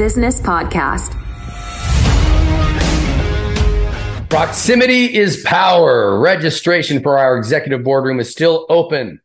[0.00, 1.10] Business Podcast.
[4.30, 6.18] Proximity is power.
[6.18, 9.20] Registration for our executive boardroom is still open.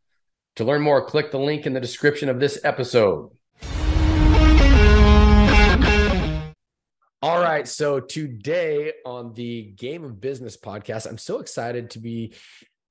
[0.57, 3.31] To learn more, click the link in the description of this episode.
[7.21, 7.65] All right.
[7.65, 12.33] So today on the Game of Business podcast, I'm so excited to be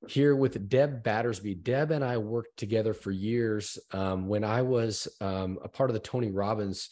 [0.07, 1.53] here with Deb Battersby.
[1.53, 5.93] Deb and I worked together for years um, when I was um, a part of
[5.93, 6.89] the Tony Robbins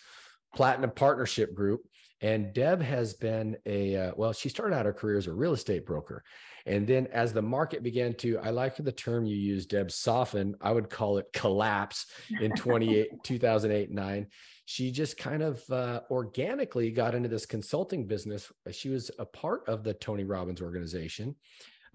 [0.55, 1.81] Platinum Partnership Group.
[2.21, 5.51] And Deb has been a, uh, well, she started out her career as a real
[5.51, 6.23] estate broker.
[6.65, 10.55] And then as the market began to, I like the term you use, Deb, soften,
[10.61, 12.05] I would call it collapse
[12.39, 14.27] in 28, 2008, nine.
[14.65, 18.49] She just kind of uh, organically got into this consulting business.
[18.71, 21.35] She was a part of the Tony Robbins organization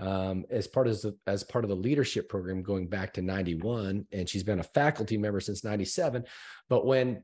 [0.00, 4.06] um, as part of the, as part of the leadership program going back to 91
[4.12, 6.24] and she's been a faculty member since 97
[6.68, 7.22] but when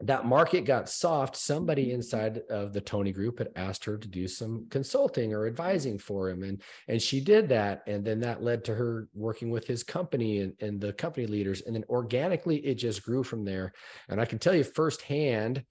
[0.00, 1.96] that market got soft somebody mm-hmm.
[1.96, 5.48] inside of the tony group had asked her to do some consulting or mm-hmm.
[5.48, 9.50] advising for him and and she did that and then that led to her working
[9.50, 13.44] with his company and, and the company leaders and then organically it just grew from
[13.44, 13.72] there
[14.08, 15.64] and i can tell you firsthand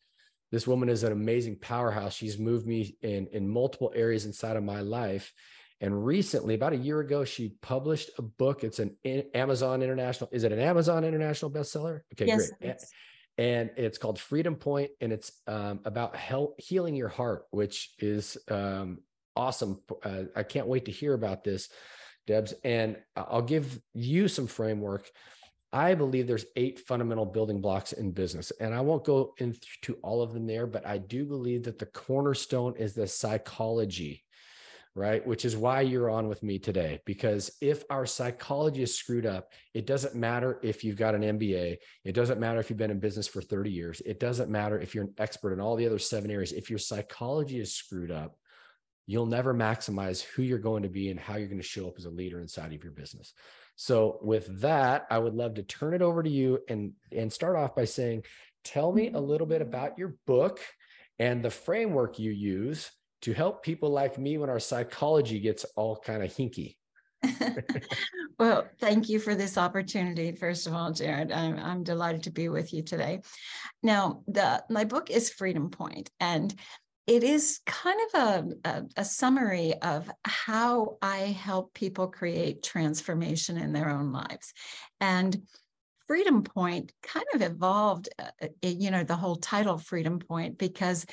[0.51, 4.63] this woman is an amazing powerhouse she's moved me in in multiple areas inside of
[4.63, 5.33] my life
[5.81, 8.63] and recently, about a year ago, she published a book.
[8.63, 10.29] It's an eh, Amazon International.
[10.31, 12.01] Is it an Amazon International bestseller?
[12.13, 12.75] Okay, yes, great.
[13.37, 16.15] And it's called Freedom Point, and it's um, about
[16.57, 18.99] healing your heart, which is um,
[19.35, 19.81] awesome.
[20.03, 21.69] Uh, I can't wait to hear about this,
[22.27, 22.53] Debs.
[22.63, 25.09] And I'll give you some framework.
[25.71, 30.21] I believe there's eight fundamental building blocks in business, and I won't go into all
[30.21, 34.23] of them there, but I do believe that the cornerstone is the psychology
[34.95, 35.25] right?
[35.25, 36.99] Which is why you're on with me today.
[37.05, 41.77] Because if our psychology is screwed up, it doesn't matter if you've got an MBA,
[42.03, 44.93] it doesn't matter if you've been in business for 30 years, it doesn't matter if
[44.93, 46.51] you're an expert in all the other seven areas.
[46.51, 48.37] If your psychology is screwed up,
[49.07, 51.95] you'll never maximize who you're going to be and how you're going to show up
[51.97, 53.33] as a leader inside of your business.
[53.75, 57.55] So with that, I would love to turn it over to you and and start
[57.55, 58.23] off by saying,
[58.63, 60.59] tell me a little bit about your book
[61.19, 62.91] and the framework you use
[63.23, 66.75] to help people like me when our psychology gets all kind of hinky.
[68.39, 70.33] well, thank you for this opportunity.
[70.33, 73.21] First of all, Jared, I'm, I'm delighted to be with you today.
[73.81, 76.53] Now, the my book is Freedom Point, and
[77.07, 83.57] it is kind of a, a, a, summary of how I help people create transformation
[83.57, 84.53] in their own lives.
[85.01, 85.41] And
[86.07, 91.05] Freedom Point kind of evolved, uh, uh you know, the whole title Freedom Point, because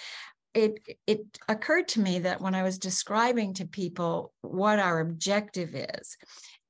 [0.55, 5.75] it it occurred to me that when I was describing to people what our objective
[5.75, 6.16] is,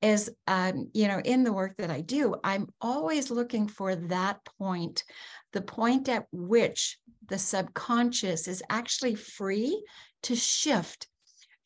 [0.03, 4.45] is um, you know in the work that I do, I'm always looking for that
[4.59, 5.05] point,
[5.53, 6.99] the point at which
[7.29, 9.83] the subconscious is actually free
[10.25, 11.07] to shift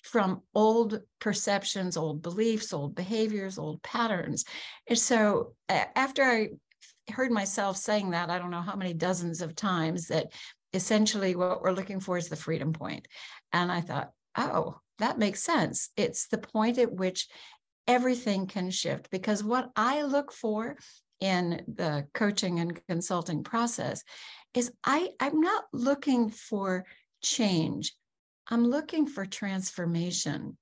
[0.04, 4.44] from old perceptions, old beliefs, old behaviors, old patterns.
[4.86, 6.50] And so after I
[7.10, 10.26] heard myself saying that, I don't know how many dozens of times, that
[10.74, 13.06] essentially what we're looking for is the freedom point.
[13.52, 15.90] And I thought, oh, that makes sense.
[15.96, 17.28] It's the point at which
[17.86, 20.76] everything can shift because what I look for
[21.20, 24.02] in the coaching and consulting process
[24.54, 26.84] is I, I'm not looking for
[27.22, 27.94] change.
[28.48, 30.56] I'm looking for transformation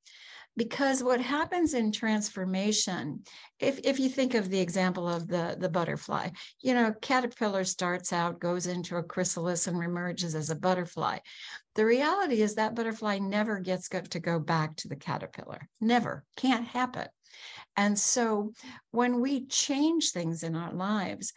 [0.56, 3.20] because what happens in transformation
[3.58, 6.28] if, if you think of the example of the, the butterfly
[6.60, 11.18] you know caterpillar starts out goes into a chrysalis and emerges as a butterfly.
[11.74, 16.66] The reality is that butterfly never gets to go back to the caterpillar never can't
[16.66, 17.08] happen.
[17.76, 18.52] And so
[18.90, 21.32] when we change things in our lives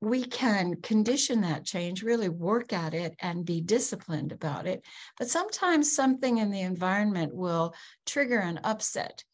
[0.00, 4.84] we can condition that change, really work at it and be disciplined about it.
[5.18, 7.74] But sometimes something in the environment will
[8.06, 9.24] trigger an upset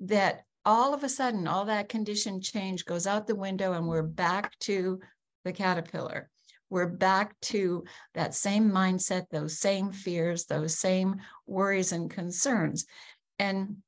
[0.00, 4.02] that all of a sudden, all that condition change goes out the window and we're
[4.02, 5.00] back to
[5.44, 6.30] the caterpillar.
[6.70, 7.84] We're back to
[8.14, 11.16] that same mindset, those same fears, those same
[11.46, 12.86] worries and concerns.
[13.38, 13.78] And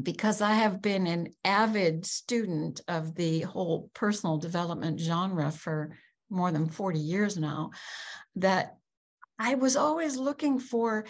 [0.00, 5.96] because I have been an avid student of the whole personal development genre for
[6.30, 7.70] more than 40 years now,
[8.36, 8.76] that
[9.38, 11.06] I was always looking for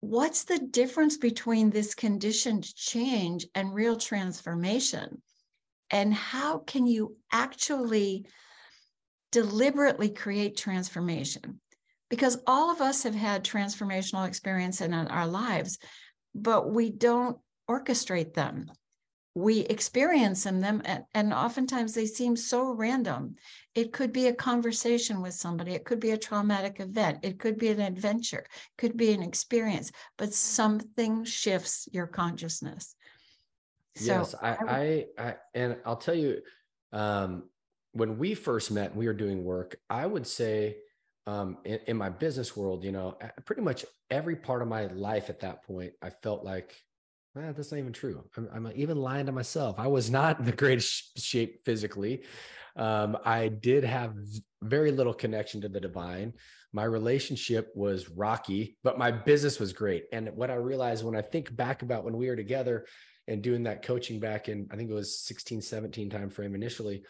[0.00, 5.22] what's the difference between this conditioned change and real transformation?
[5.90, 8.26] And how can you actually
[9.32, 11.60] deliberately create transformation?
[12.10, 15.78] Because all of us have had transformational experience in our lives,
[16.34, 17.38] but we don't
[17.68, 18.70] orchestrate them.
[19.36, 23.34] we experience in them and, and oftentimes they seem so random
[23.74, 27.58] it could be a conversation with somebody it could be a traumatic event it could
[27.58, 32.94] be an adventure it could be an experience but something shifts your consciousness
[33.96, 36.40] so yes I, I, I and i'll tell you
[36.92, 37.44] um
[37.92, 40.76] when we first met we were doing work i would say
[41.26, 45.28] um in, in my business world you know pretty much every part of my life
[45.28, 46.83] at that point i felt like
[47.36, 48.24] eh, that's not even true.
[48.36, 49.78] I'm, I'm, even lying to myself.
[49.78, 52.22] I was not in the greatest shape physically.
[52.76, 54.14] Um, I did have
[54.62, 56.32] very little connection to the divine.
[56.72, 60.06] My relationship was rocky, but my business was great.
[60.12, 62.86] And what I realized when I think back about when we were together
[63.28, 67.04] and doing that coaching back in, I think it was 16, 17 time frame initially,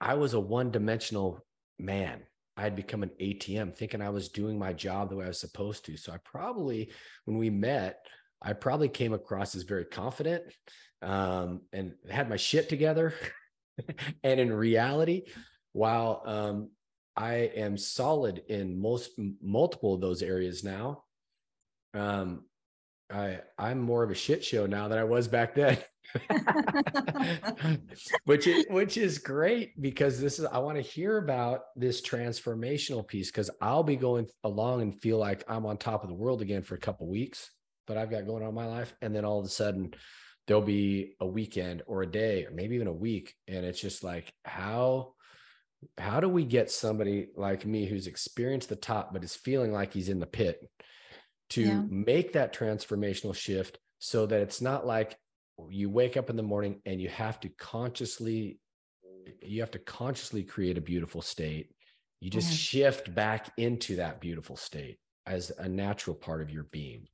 [0.00, 1.44] I was a one dimensional
[1.78, 2.22] man.
[2.56, 5.38] I had become an ATM thinking I was doing my job the way I was
[5.38, 5.96] supposed to.
[5.96, 6.90] So I probably,
[7.24, 8.04] when we met,
[8.40, 10.44] I probably came across as very confident
[11.02, 13.14] um, and had my shit together.
[14.22, 15.24] and in reality,
[15.72, 16.70] while um,
[17.16, 19.10] I am solid in most
[19.42, 21.04] multiple of those areas now,
[21.94, 22.44] um,
[23.10, 25.78] I I'm more of a shit show now than I was back then.
[28.24, 33.06] which is which is great because this is I want to hear about this transformational
[33.06, 36.40] piece because I'll be going along and feel like I'm on top of the world
[36.40, 37.50] again for a couple weeks
[37.88, 38.94] that I've got going on in my life.
[39.02, 39.94] And then all of a sudden
[40.46, 43.34] there'll be a weekend or a day or maybe even a week.
[43.46, 45.14] And it's just like, how,
[45.98, 49.92] how do we get somebody like me who's experienced the top, but is feeling like
[49.92, 50.60] he's in the pit
[51.50, 51.82] to yeah.
[51.88, 55.16] make that transformational shift so that it's not like
[55.70, 58.58] you wake up in the morning and you have to consciously,
[59.42, 61.70] you have to consciously create a beautiful state.
[62.20, 62.56] You just mm-hmm.
[62.56, 67.06] shift back into that beautiful state as a natural part of your being.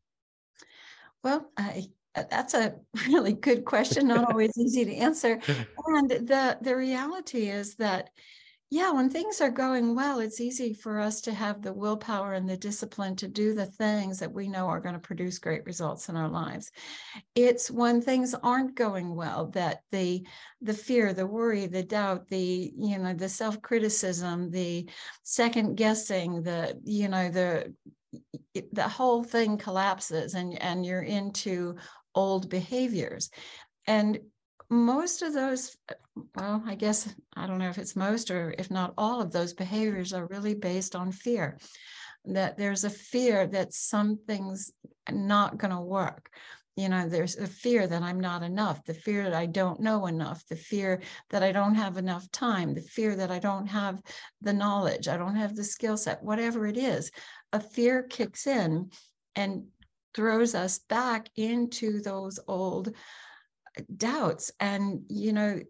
[1.25, 2.77] Well, I, that's a
[3.09, 5.41] really good question, not always easy to answer.
[5.87, 8.11] And the the reality is that
[8.71, 12.49] yeah, when things are going well, it's easy for us to have the willpower and
[12.49, 16.09] the discipline to do the things that we know are going to produce great results
[16.09, 16.73] in our lives.
[17.35, 20.27] It's when things aren't going well that the
[20.63, 24.89] the fear, the worry, the doubt, the you know the self criticism, the
[25.23, 27.75] second guessing, the you know the
[28.73, 31.77] the whole thing collapses and and you're into
[32.15, 33.31] old behaviors
[33.87, 34.19] and
[34.75, 35.77] most of those
[36.37, 39.53] well i guess i don't know if it's most or if not all of those
[39.53, 41.59] behaviors are really based on fear.
[42.27, 44.73] That there's a fear that something's
[45.11, 46.31] not going to work.
[46.75, 50.07] You know there's a fear that i'm not enough the fear that i don't know
[50.07, 54.03] enough the fear that i don't have enough time the fear that i don't have
[54.41, 57.13] the knowledge i don't have the skill set whatever it is.
[57.53, 58.91] A fear kicks in
[59.37, 59.67] and
[60.15, 62.93] throws us back into those old
[63.97, 64.53] doubts.
[64.61, 65.61] And you know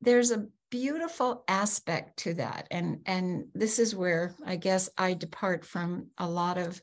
[0.00, 2.66] there's a beautiful aspect to that.
[2.70, 6.80] And and this is where i guess i depart from a lot of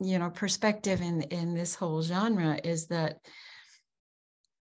[0.00, 3.18] you know perspective in in this whole genre is that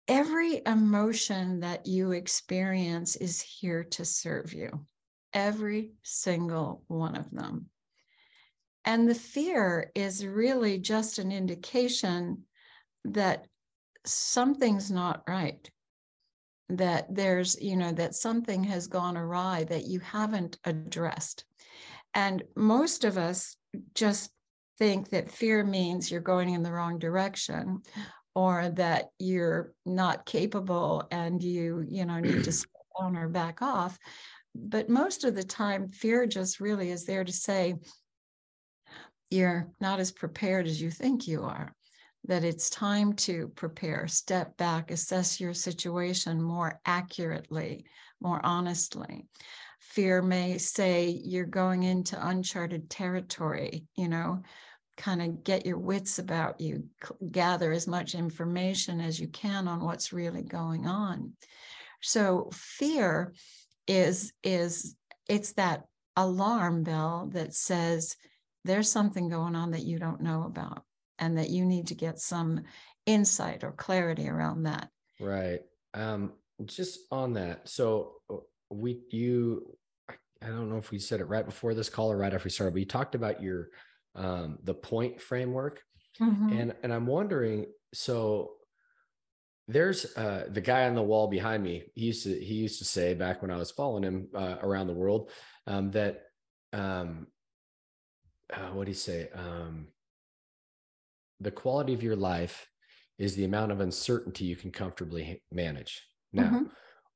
[0.08, 4.84] every emotion that you experience is here to serve you
[5.32, 7.67] every single one of them.
[8.84, 12.44] And the fear is really just an indication
[13.05, 13.46] that
[14.05, 15.69] something's not right.
[16.69, 21.44] That there's you know that something has gone awry that you haven't addressed.
[22.15, 23.56] And most of us
[23.94, 24.31] just
[24.79, 27.82] think that fear means you're going in the wrong direction
[28.34, 32.70] or that you're not capable and you you know need to slow
[33.01, 33.98] down or back off.
[34.55, 37.75] But most of the time fear just really is there to say
[39.31, 41.72] you're not as prepared as you think you are
[42.24, 47.84] that it's time to prepare step back assess your situation more accurately
[48.20, 49.27] more honestly
[49.79, 54.43] fear may say you're going into uncharted territory you know
[55.00, 56.84] kind of get your wits about you,
[57.31, 61.32] gather as much information as you can on what's really going on.
[62.03, 63.32] So fear
[63.86, 64.94] is is
[65.29, 65.84] it's that
[66.17, 68.17] alarm bell that says
[68.65, 70.84] there's something going on that you don't know about
[71.20, 72.62] and that you need to get some
[73.06, 74.89] insight or clarity around that.
[75.20, 75.60] Right.
[75.94, 76.32] Um
[76.65, 77.69] just on that.
[77.69, 78.36] So uh,
[78.70, 79.77] we you
[80.43, 82.50] I don't know if we said it right before this call or right after we
[82.50, 83.69] started, but you talked about your
[84.15, 85.82] um, the point framework.
[86.20, 86.53] Mm-hmm.
[86.53, 88.53] And and I'm wondering, so
[89.69, 91.84] there's uh, the guy on the wall behind me.
[91.94, 94.86] He used to he used to say back when I was following him uh, around
[94.86, 95.31] the world
[95.67, 96.22] um, that
[96.72, 97.27] um,
[98.53, 99.29] uh, what do you say?
[99.34, 99.89] Um,
[101.41, 102.67] the quality of your life
[103.19, 106.03] is the amount of uncertainty you can comfortably manage.
[106.32, 106.65] Now, Mm-hmm.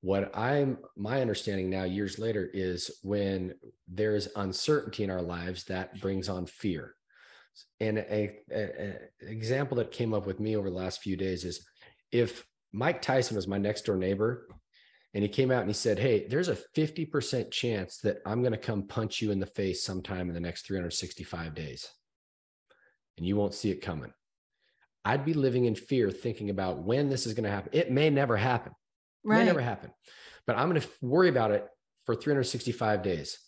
[0.00, 3.54] what I'm my understanding now years later is when
[3.88, 6.94] there is uncertainty in our lives that brings on fear.
[7.80, 8.82] And a, a-
[9.22, 11.64] a example that came up with me over the last few days is
[12.12, 14.48] if Mike Tyson was my next door neighbor
[15.14, 18.52] and he came out and he said, Hey, there's a 50% chance that I'm going
[18.52, 21.88] to come punch you in the face sometime in the next 365 days.
[23.16, 24.12] And you won't see it coming.
[25.04, 27.70] I'd be living in fear thinking about when this is going to happen.
[27.72, 28.72] It may never happen.
[29.24, 29.90] It May never happen.
[30.46, 31.66] But I'm going to worry about it
[32.06, 33.38] for 365 days,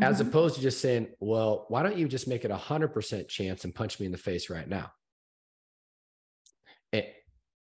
[0.00, 0.28] as Mhm.
[0.28, 3.74] opposed to just saying, well, why don't you just make it a 100% chance and
[3.74, 4.92] punch me in the face right now?
[6.92, 7.06] And,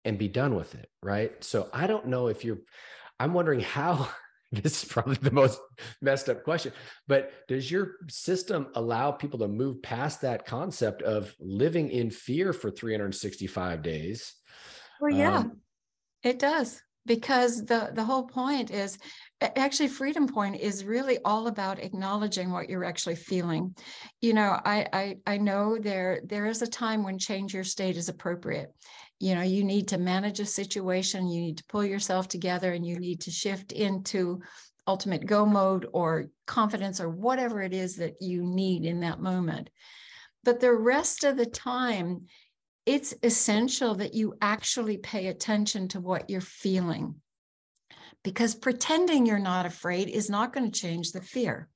[0.05, 0.89] and be done with it.
[1.03, 1.43] Right.
[1.43, 2.59] So I don't know if you're,
[3.19, 4.09] I'm wondering how.
[4.63, 5.61] This is probably the most
[6.01, 6.73] messed up question,
[7.07, 12.51] but does your system allow people to move past that concept of living in fear
[12.51, 14.33] for 365 days?
[14.99, 15.61] Well, yeah, Um,
[16.21, 16.81] it does.
[17.05, 18.97] Because the the whole point is
[19.41, 23.75] actually freedom point is really all about acknowledging what you're actually feeling.
[24.21, 27.97] You know, I I I know there there is a time when change your state
[27.97, 28.69] is appropriate.
[29.19, 32.85] You know, you need to manage a situation, you need to pull yourself together and
[32.85, 34.41] you need to shift into
[34.87, 39.69] ultimate go mode or confidence or whatever it is that you need in that moment.
[40.43, 42.25] But the rest of the time,
[42.91, 47.15] it's essential that you actually pay attention to what you're feeling.
[48.21, 51.69] Because pretending you're not afraid is not going to change the fear.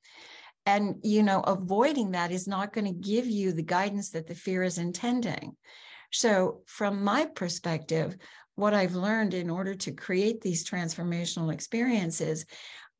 [0.65, 4.35] And you know avoiding that is not going to give you the guidance that the
[4.35, 5.55] fear is intending.
[6.11, 8.17] So from my perspective
[8.55, 12.45] what i've learned in order to create these transformational experiences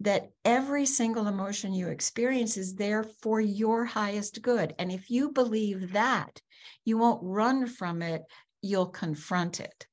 [0.01, 5.31] that every single emotion you experience is there for your highest good and if you
[5.31, 6.41] believe that
[6.83, 8.23] you won't run from it,
[8.61, 9.87] you'll confront it.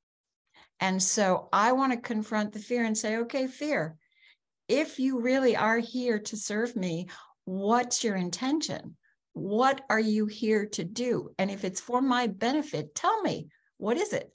[0.81, 3.97] And so I want to confront the fear and say, okay, fear,
[4.69, 7.09] if you really are here to serve me,
[7.45, 8.97] what's your intention?
[9.33, 11.31] What are you here to do?
[11.39, 14.31] And if it's for my benefit, tell me, what is it?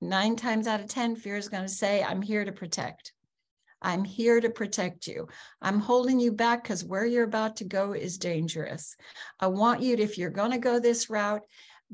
[0.00, 3.12] Nine times out of 10, fear is going to say, I'm here to protect.
[3.80, 5.28] I'm here to protect you.
[5.62, 8.96] I'm holding you back because where you're about to go is dangerous.
[9.38, 11.42] I want you to, if you're going to go this route,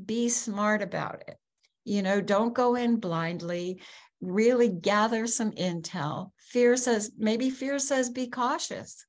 [0.03, 1.37] be smart about it.
[1.85, 3.83] You know, don't go in blindly,
[4.21, 6.31] really gather some intel.
[6.39, 9.05] Fear says, maybe fear says, be cautious.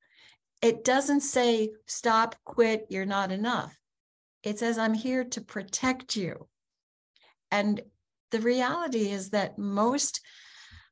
[0.61, 3.77] It doesn't say, stop, quit, you're not enough.
[4.43, 6.47] It says, I'm here to protect you.
[7.51, 7.81] And
[8.31, 10.21] the reality is that most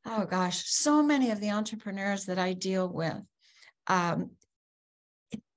[0.06, 3.22] oh gosh, so many of the entrepreneurs that I deal with,
[3.88, 4.32] um,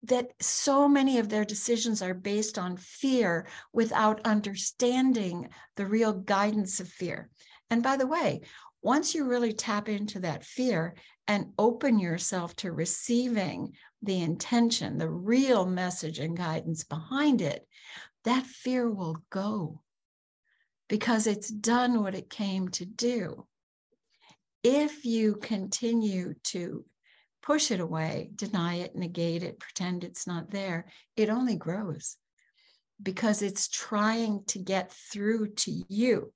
[0.05, 6.79] that so many of their decisions are based on fear without understanding the real guidance
[6.79, 7.29] of fear.
[7.71, 8.43] And by the way,
[8.83, 10.95] once you really tap into that fear
[11.27, 13.73] and open yourself to receiving
[14.03, 17.67] the intention, the real message and guidance behind it,
[18.23, 19.81] that fear will go
[20.89, 23.45] because it's done what it came to do
[24.67, 26.85] if you continue to
[27.43, 32.19] push it away, deny it, negate it, pretend it's not there, it only grows
[33.03, 36.35] because it's trying to get through to you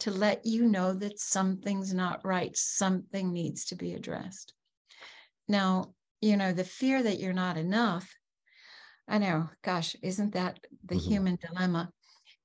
[0.00, 4.54] to let you know that something's not right, something needs to be addressed.
[5.48, 8.14] Now, you know, the fear that you're not enough,
[9.08, 10.96] I know, gosh, isn't that the Mhm.
[10.96, 11.92] human dilemma?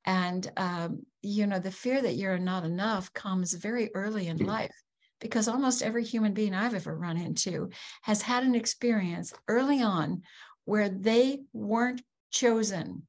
[0.05, 4.85] And, um, you know, the fear that you're not enough comes very early in life
[5.20, 7.70] because almost every human being I've ever run into
[8.02, 10.24] has had an experience early on
[10.66, 13.04] where they weren't chosen.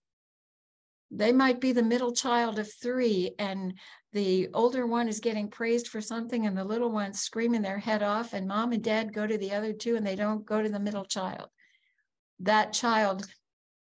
[1.11, 3.75] They might be the middle child of three, and
[4.13, 8.03] the older one is getting praised for something, and the little one's screaming their head
[8.03, 10.69] off, and mom and dad go to the other two, and they don't go to
[10.69, 11.49] the middle child.
[12.41, 13.27] That child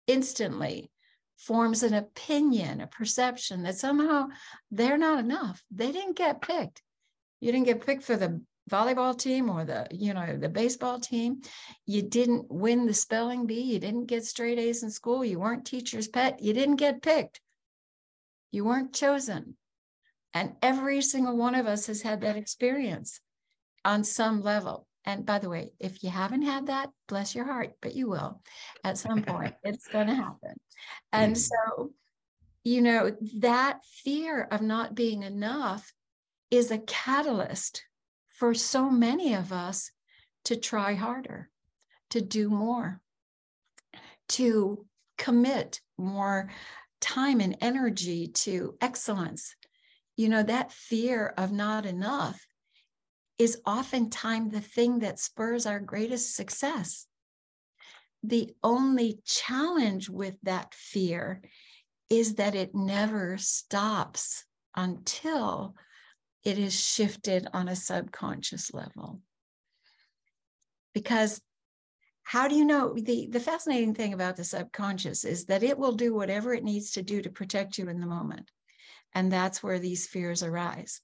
[0.08, 0.92] instantly
[1.38, 4.28] forms an opinion, a perception that somehow
[4.72, 5.62] they're not enough.
[5.72, 6.82] They didn't get picked
[7.40, 11.42] you didn't get picked for the volleyball team or the you know the baseball team.
[11.86, 13.62] You didn't win the spelling bee.
[13.62, 15.26] You didn't get straight a's in school.
[15.26, 16.42] You weren't teacher's pet.
[16.42, 17.42] You didn't get picked.
[18.52, 19.56] You weren't chosen.
[20.34, 23.20] And every single one of us has had that experience
[23.84, 24.86] on some level.
[25.06, 28.42] And by the way if you haven't had that bless your heart but you will
[28.84, 29.56] at some point.
[29.64, 30.54] It's going to happen
[31.12, 31.38] and Mhm.
[31.38, 31.94] so
[32.64, 35.92] you know that fear of not being enough
[36.52, 37.84] is a catalyst
[38.30, 39.92] for so many of us
[40.46, 41.50] to try harder,
[42.10, 43.02] to do more,
[44.30, 44.86] to
[45.18, 46.50] commit more
[47.02, 49.56] time and energy to excellence.
[50.16, 52.46] you know, that fear of not enough
[53.38, 57.08] is oftentimes the thing that spurs our greatest success.
[58.22, 61.42] The only challenge with that fear
[62.10, 64.44] is that it never stops
[64.76, 65.76] until
[66.44, 69.22] it is shifted on a subconscious level.
[70.94, 71.42] Because
[72.24, 75.94] how do you know the, the fascinating thing about the subconscious is that it will
[75.94, 78.50] do whatever it needs to do to protect you in the moment.
[79.14, 81.02] And that's where these fears arise.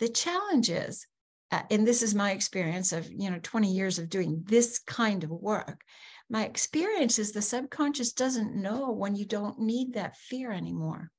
[0.00, 1.06] The challenge is,
[1.52, 5.22] uh, and this is my experience of you know 20 years of doing this kind
[5.22, 5.80] of work
[6.28, 11.10] my experience is the subconscious doesn't know when you don't need that fear anymore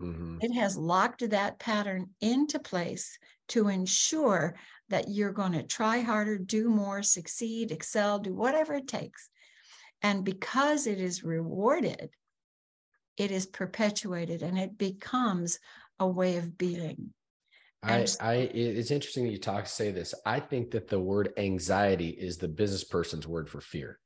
[0.00, 0.38] mm-hmm.
[0.40, 3.18] it has locked that pattern into place
[3.48, 4.54] to ensure
[4.88, 9.30] that you're going to try harder do more succeed excel do whatever it takes
[10.02, 12.10] and because it is rewarded
[13.16, 15.58] it is perpetuated and it becomes
[15.98, 17.12] a way of being
[17.84, 20.14] I, I, it's interesting that you talk say this.
[20.24, 23.98] I think that the word anxiety is the business person's word for fear.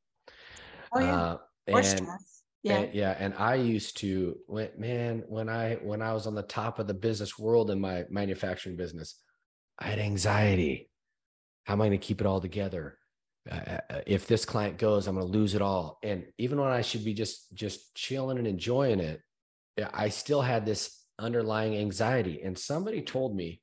[0.94, 2.35] Oh yeah, uh, and, stress.
[2.66, 3.16] Yeah, and, yeah.
[3.18, 6.88] And I used to, when, man, when I when I was on the top of
[6.88, 9.14] the business world in my manufacturing business,
[9.78, 10.90] I had anxiety.
[11.64, 12.98] How am I going to keep it all together?
[13.48, 15.98] Uh, uh, uh if this client goes, I'm going to lose it all.
[16.02, 19.20] And even when I should be just just chilling and enjoying it,
[19.94, 22.42] I still had this underlying anxiety.
[22.42, 23.62] And somebody told me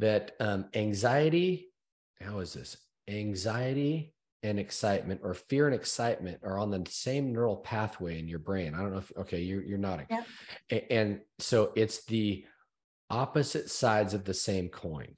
[0.00, 1.68] that um, anxiety,
[2.20, 2.76] how is this?
[3.08, 8.38] Anxiety and excitement or fear and excitement are on the same neural pathway in your
[8.38, 8.74] brain.
[8.74, 10.06] I don't know if, okay, you're, you're nodding.
[10.08, 10.22] Yeah.
[10.90, 12.44] And, so it's the
[13.10, 15.16] opposite sides of the same coin.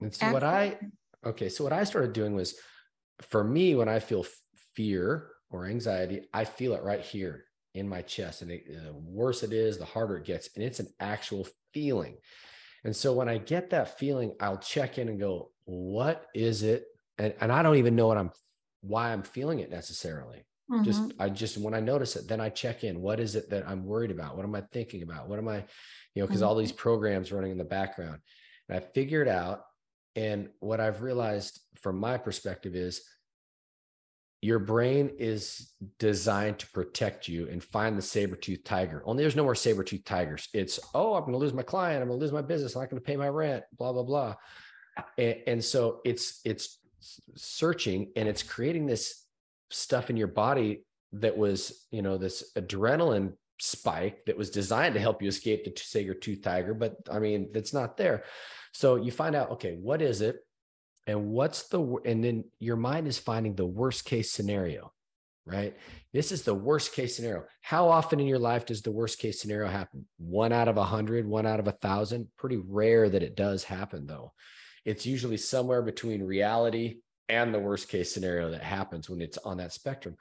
[0.00, 0.34] And so Absolutely.
[0.34, 0.78] what I,
[1.26, 2.56] okay, so what I started doing was
[3.22, 4.26] for me, when I feel
[4.74, 7.44] fear or anxiety, I feel it right here
[7.74, 8.42] in my chest.
[8.42, 10.50] And it, the worse it is, the harder it gets.
[10.54, 12.16] And it's an actual feeling.
[12.84, 16.84] And so when I get that feeling, I'll check in and go, what is it?
[17.18, 18.30] And, and I don't even know what I'm,
[18.80, 20.44] why I'm feeling it necessarily.
[20.70, 20.84] Mm-hmm.
[20.84, 23.00] Just, I just, when I notice it, then I check in.
[23.00, 24.36] What is it that I'm worried about?
[24.36, 25.28] What am I thinking about?
[25.28, 25.64] What am I,
[26.14, 26.48] you know, because mm-hmm.
[26.48, 28.18] all these programs running in the background.
[28.68, 29.62] And I figured out.
[30.16, 33.02] And what I've realized from my perspective is
[34.42, 39.02] your brain is designed to protect you and find the saber-tooth tiger.
[39.04, 40.48] Only there's no more saber-tooth tigers.
[40.52, 42.02] It's, oh, I'm going to lose my client.
[42.02, 42.74] I'm going to lose my business.
[42.74, 44.34] I'm not going to pay my rent, blah, blah, blah.
[45.16, 46.77] And, and so it's, it's
[47.34, 49.24] searching and it's creating this
[49.70, 55.00] stuff in your body that was, you know, this adrenaline spike that was designed to
[55.00, 56.74] help you escape the saber-toothed tiger.
[56.74, 58.24] But I mean, that's not there.
[58.72, 60.40] So you find out, okay, what is it?
[61.08, 64.92] and what's the and then your mind is finding the worst case scenario
[65.46, 65.74] right
[66.12, 69.40] this is the worst case scenario how often in your life does the worst case
[69.40, 73.22] scenario happen one out of a hundred one out of a thousand pretty rare that
[73.22, 74.32] it does happen though
[74.84, 79.58] it's usually somewhere between reality and the worst case scenario that happens when it's on
[79.58, 80.16] that spectrum.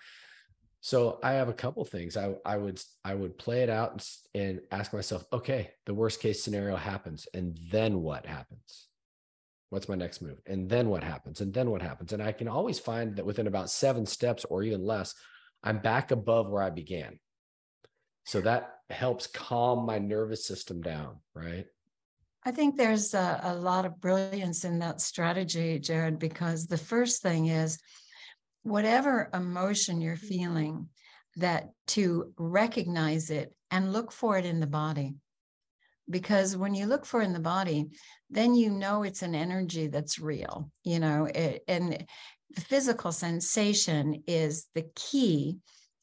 [0.81, 2.17] So i have a couple things.
[2.17, 6.21] I, I would i would play it out and, and ask myself okay the worst
[6.21, 8.87] case scenario happens and then what happens?
[9.69, 10.39] What's my next move?
[10.45, 11.41] And then what happens?
[11.41, 12.13] And then what happens?
[12.13, 15.13] And i can always find that within about seven steps or even less
[15.63, 17.19] i'm back above where i began.
[18.25, 21.65] So that helps calm my nervous system down right
[22.47, 27.21] i think there's a, a lot of brilliance in that strategy jared because the first
[27.21, 27.79] thing is
[28.67, 30.27] whatever emotion you're mm-hmm.
[30.27, 30.89] feeling
[31.37, 35.15] that to recognize it and look for it in the body.
[36.09, 37.87] Because when you look for in the body
[38.29, 42.05] then you know it's an energy that's real you know it, and
[42.55, 45.57] the physical sensation is the key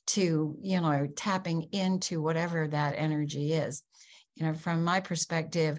[0.07, 3.83] to you know tapping into whatever that energy is.
[4.35, 5.79] You know from my perspective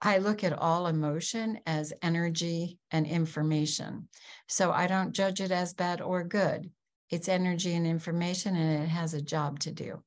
[0.00, 4.08] i look at all emotion as energy and information
[4.48, 6.70] so i don't judge it as bad or good
[7.10, 10.02] it's energy and information and it has a job to do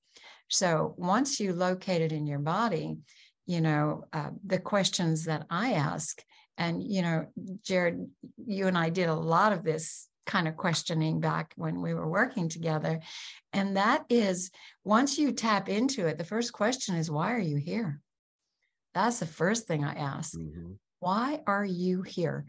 [0.47, 2.97] so once you locate it in your body
[3.49, 6.23] you know, uh, the questions that I ask.
[6.59, 7.25] And, you know,
[7.63, 8.07] Jared,
[8.45, 12.07] you and I did a lot of this kind of questioning back when we were
[12.07, 12.99] working together.
[13.51, 14.51] And that is
[14.83, 18.01] once you tap into it, the first question is, why are you here?
[18.93, 20.37] That's the first thing I ask.
[20.37, 20.73] Mm-hmm.
[20.99, 22.45] Why are you here?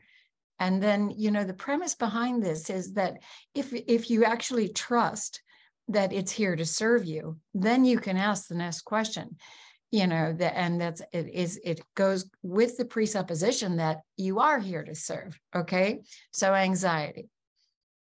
[0.58, 3.18] And then, you know, the premise behind this is that
[3.54, 5.42] if if you actually trust
[5.88, 9.36] that it's here to serve you, then you can ask the next question
[9.90, 14.58] you know that and that's it is it goes with the presupposition that you are
[14.58, 16.00] here to serve okay
[16.32, 17.28] so anxiety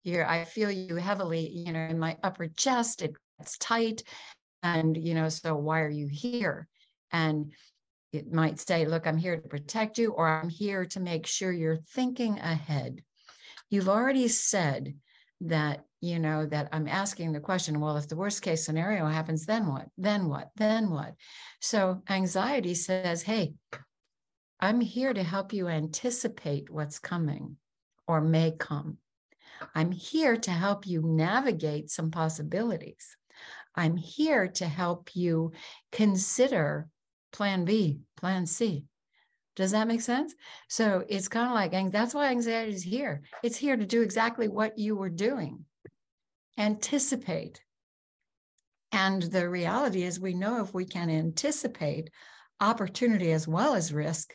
[0.02, 4.02] here i feel you heavily you know in my upper chest it gets tight
[4.62, 6.66] and you know so why are you here
[7.12, 7.52] and
[8.12, 11.52] it might say, look, I'm here to protect you, or I'm here to make sure
[11.52, 13.02] you're thinking ahead.
[13.70, 14.94] You've already said
[15.42, 19.44] that, you know, that I'm asking the question, well, if the worst case scenario happens,
[19.46, 19.86] then what?
[19.98, 20.50] Then what?
[20.56, 21.14] Then what?
[21.60, 23.54] So anxiety says, hey,
[24.60, 27.56] I'm here to help you anticipate what's coming
[28.06, 28.98] or may come.
[29.74, 33.16] I'm here to help you navigate some possibilities.
[33.74, 35.52] I'm here to help you
[35.92, 36.88] consider
[37.32, 38.84] plan B, plan C.
[39.56, 40.34] Does that make sense?
[40.68, 43.22] So it's kind of like that's why anxiety is here.
[43.42, 45.64] It's here to do exactly what you were doing.
[46.56, 47.60] Anticipate.
[48.92, 52.10] And the reality is, we know if we can anticipate
[52.60, 54.34] opportunity as well as risk,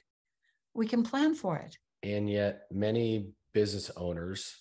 [0.73, 1.77] we can plan for it.
[2.03, 4.53] And yet, many business owners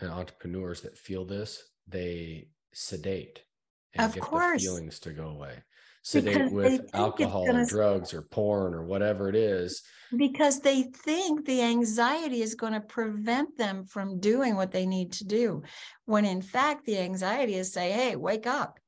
[0.00, 3.42] and entrepreneurs that feel this, they sedate
[3.94, 4.62] and of get course.
[4.62, 5.62] the feelings to go away.
[6.04, 7.62] Sedate with alcohol gonna...
[7.62, 9.82] or drugs or porn or whatever it is.
[10.14, 15.12] Because they think the anxiety is going to prevent them from doing what they need
[15.12, 15.62] to do.
[16.04, 18.78] When in fact, the anxiety is say, hey, wake up.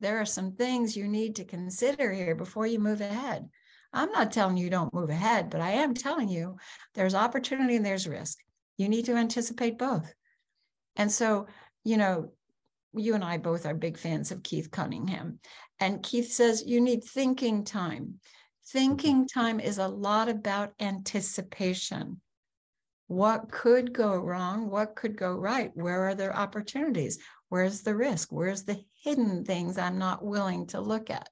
[0.00, 3.48] There are some things you need to consider here before you move ahead.
[3.94, 6.58] I'm not telling you don't move ahead, but I am telling you
[6.94, 8.38] there's opportunity and there's risk.
[8.76, 10.12] You need to anticipate both.
[10.94, 11.46] And so,
[11.84, 12.32] you know,
[12.96, 15.38] you and I both are big fans of Keith Cunningham.
[15.80, 18.20] And Keith says you need thinking time.
[18.68, 19.40] Thinking mm-hmm.
[19.40, 22.20] time is a lot about anticipation.
[23.06, 24.70] What could go wrong?
[24.70, 25.70] What could go right?
[25.74, 27.18] Where are there opportunities?
[27.50, 28.32] Where's the risk?
[28.32, 31.28] Where's the hidden things I'm not willing to look at?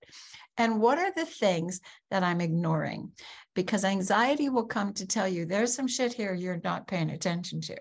[0.58, 3.12] And what are the things that I'm ignoring?
[3.54, 7.62] Because anxiety will come to tell you there's some shit here you're not paying attention
[7.62, 7.76] to.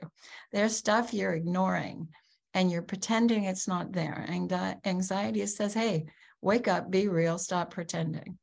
[0.53, 2.07] There's stuff you're ignoring
[2.53, 4.25] and you're pretending it's not there.
[4.27, 4.51] And
[4.85, 6.05] anxiety says, hey,
[6.41, 8.37] wake up, be real, stop pretending.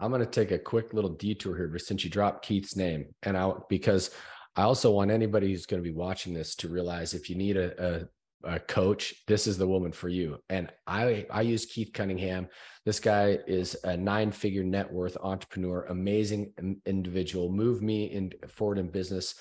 [0.00, 3.06] I'm going to take a quick little detour here since you dropped Keith's name.
[3.24, 4.10] And I, because
[4.54, 7.56] I also want anybody who's going to be watching this to realize if you need
[7.56, 8.08] a, a
[8.44, 10.38] a coach, this is the woman for you.
[10.48, 12.48] And I I use Keith Cunningham.
[12.84, 16.52] This guy is a nine figure net worth entrepreneur, amazing
[16.86, 17.50] individual.
[17.50, 19.34] Move me in forward in business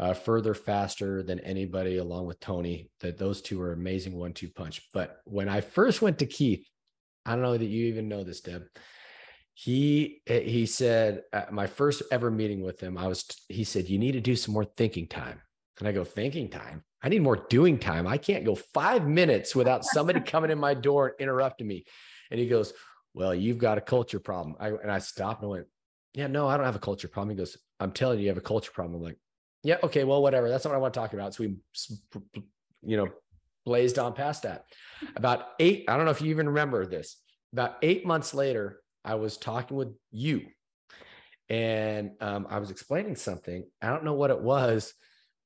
[0.00, 2.90] uh, further faster than anybody, along with Tony.
[3.00, 4.82] That those two are amazing one two punch.
[4.92, 6.66] But when I first went to Keith,
[7.24, 8.64] I don't know that you even know this, Deb.
[9.54, 14.12] He he said my first ever meeting with him, I was he said you need
[14.12, 15.40] to do some more thinking time.
[15.78, 18.06] And I go thinking time I need more doing time.
[18.06, 21.84] I can't go five minutes without somebody coming in my door and interrupting me.
[22.30, 22.72] And he goes,
[23.14, 24.56] Well, you've got a culture problem.
[24.60, 25.66] I, and I stopped and went,
[26.14, 27.30] Yeah, no, I don't have a culture problem.
[27.30, 28.96] He goes, I'm telling you, you have a culture problem.
[28.96, 29.18] I'm like,
[29.62, 30.48] Yeah, okay, well, whatever.
[30.48, 31.34] That's not what I want to talk about.
[31.34, 31.56] So we,
[32.82, 33.08] you know,
[33.64, 34.64] blazed on past that.
[35.16, 37.16] About eight, I don't know if you even remember this.
[37.52, 40.46] About eight months later, I was talking with you
[41.48, 43.64] and um, I was explaining something.
[43.82, 44.94] I don't know what it was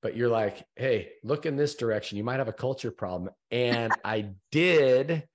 [0.05, 2.19] but you're like, hey, look in this direction.
[2.19, 3.33] You might have a culture problem.
[3.51, 5.27] And I did.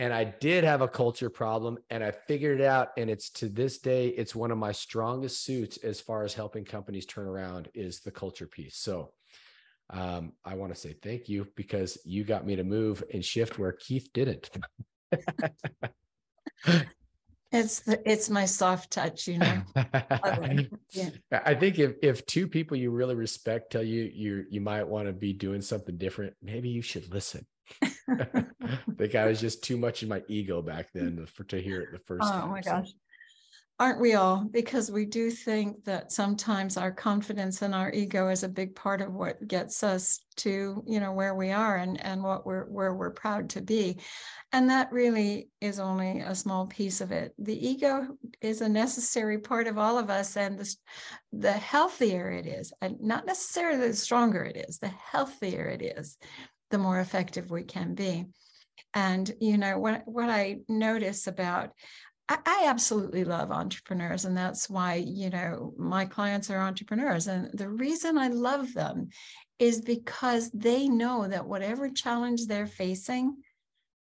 [0.00, 2.88] And I did have a culture problem and I figured it out.
[2.96, 6.64] And it's to this day, it's one of my strongest suits as far as helping
[6.64, 8.78] companies turn around is the culture piece.
[8.78, 9.12] So
[9.90, 13.58] um, I want to say thank you because you got me to move and shift
[13.58, 14.48] where Keith didn't.
[17.52, 19.62] It's the it's my soft touch, you know.
[20.92, 21.10] yeah.
[21.32, 25.08] I think if if two people you really respect tell you you you might want
[25.08, 27.44] to be doing something different, maybe you should listen.
[27.82, 28.44] I
[28.98, 31.92] think I was just too much in my ego back then for to hear it
[31.92, 32.44] the first oh, time.
[32.44, 32.88] Oh my gosh.
[32.88, 32.94] So
[33.80, 34.44] aren't we all?
[34.44, 39.00] Because we do think that sometimes our confidence and our ego is a big part
[39.00, 42.94] of what gets us to, you know, where we are and, and what we're where
[42.94, 43.98] we're proud to be.
[44.52, 47.32] And that really is only a small piece of it.
[47.38, 50.76] The ego is a necessary part of all of us, and the,
[51.32, 56.18] the healthier it is, and not necessarily the stronger it is, the healthier it is,
[56.70, 58.26] the more effective we can be.
[58.94, 61.72] And you know what what I notice about
[62.32, 67.26] I, absolutely love entrepreneurs, and that's why you know my clients are entrepreneurs.
[67.26, 69.08] And the reason I love them
[69.58, 73.36] is because they know that whatever challenge they're facing,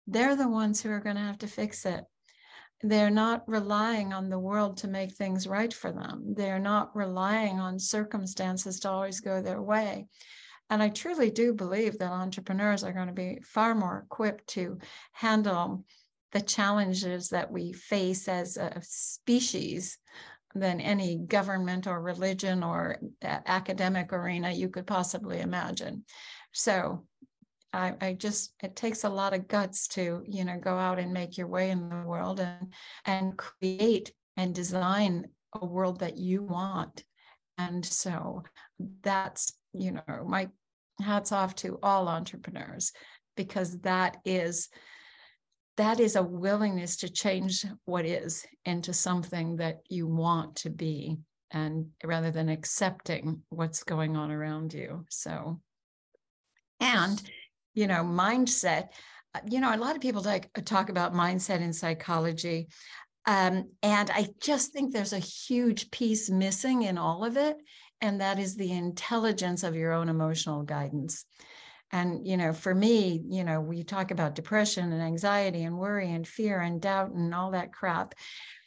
[0.07, 2.05] they're the ones who are going to have to fix it.
[2.83, 6.35] They're not relying on the world to make things right for them.
[6.37, 10.07] They're not relying on circumstances to always go their way.
[10.71, 14.79] And I truly do believe that entrepreneurs are going to be far more equipped to
[15.13, 15.85] handle
[16.33, 19.99] the challenges that we face as a species
[20.55, 26.05] than any government or religion or academic arena you could possibly imagine.
[26.53, 27.07] So
[27.73, 31.13] I, I, just it takes a lot of guts to you know go out and
[31.13, 32.73] make your way in the world and
[33.05, 37.05] and create and design a world that you want.
[37.59, 38.43] And so
[39.03, 40.49] that's, you know, my
[41.01, 42.93] hats off to all entrepreneurs
[43.37, 44.69] because that is
[45.77, 51.17] that is a willingness to change what is into something that you want to be
[51.51, 55.05] and rather than accepting what's going on around you.
[55.11, 55.61] So
[56.81, 57.23] and
[57.75, 58.89] you know mindset
[59.35, 62.69] uh, you know a lot of people like uh, talk about mindset in psychology
[63.27, 67.57] um, and i just think there's a huge piece missing in all of it
[68.01, 71.25] and that is the intelligence of your own emotional guidance.
[71.93, 76.11] And you know for me you know we talk about depression and anxiety and worry
[76.11, 78.15] and fear and doubt and all that crap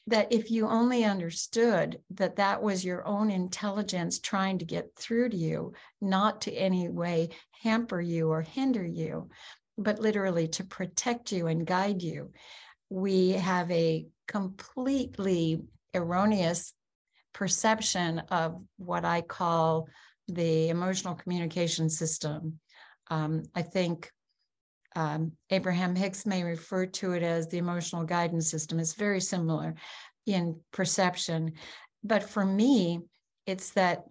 [0.07, 5.29] that if you only understood that that was your own intelligence trying to get through
[5.29, 7.29] to you not to any way
[7.61, 9.29] hamper you or hinder you
[9.77, 12.31] but literally to protect you and guide you
[12.89, 15.61] we have a completely
[15.93, 16.73] erroneous
[17.37, 19.87] perception of what I call
[20.27, 22.59] the emotional communication system.
[23.11, 24.11] Um, I think
[24.95, 28.79] um, Abraham Hicks may refer to it as the emotional guidance system.
[28.79, 29.75] It's very similar
[30.25, 31.53] in perception.
[32.03, 33.01] But for me,
[33.45, 34.05] it's that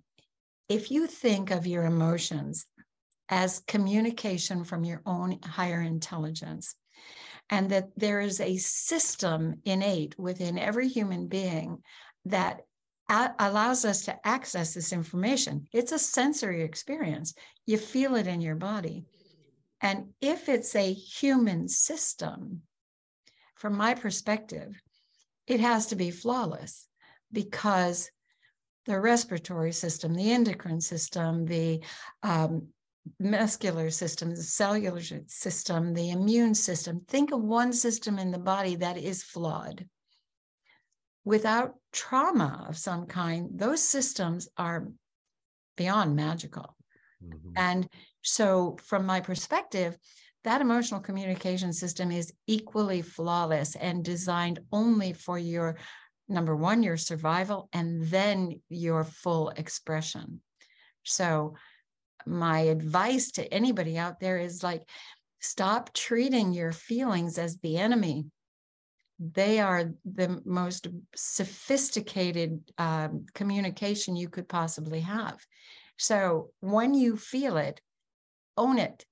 [0.69, 2.65] if you think of your emotions
[3.29, 6.77] as communication from your own higher intelligence,
[7.51, 11.83] and that there is a system innate within every human being
[12.25, 12.61] that
[13.09, 15.69] allows us to access this information.
[15.73, 17.35] It's a sensory experience.
[17.65, 19.05] You feel it in your body.
[19.81, 22.63] And if it's a human system,
[23.55, 24.81] from my perspective,
[25.47, 26.89] it has to be flawless
[27.33, 28.11] because
[28.87, 31.81] the respiratory system, the endocrine system, the
[32.23, 32.69] um,
[33.21, 37.01] muscular system, the cellular system, the immune system.
[37.09, 39.87] Think of one system in the body that is flawed
[41.27, 44.89] without trauma of some kind, those systems are
[45.77, 46.77] beyond magical.
[47.23, 47.51] Mm-hmm.
[47.57, 47.89] And
[48.23, 49.99] so, from my perspective,
[50.45, 55.77] that emotional communication system is equally flawless and designed only for your
[56.29, 60.41] number one, your survival, and then your full expression.
[61.03, 61.57] So,
[62.25, 64.89] my advice to anybody out there is like,
[65.41, 68.27] stop treating your feelings as the enemy
[69.19, 75.39] they are the most sophisticated um, communication you could possibly have.
[75.97, 77.81] So when you feel it,
[78.57, 79.05] own it,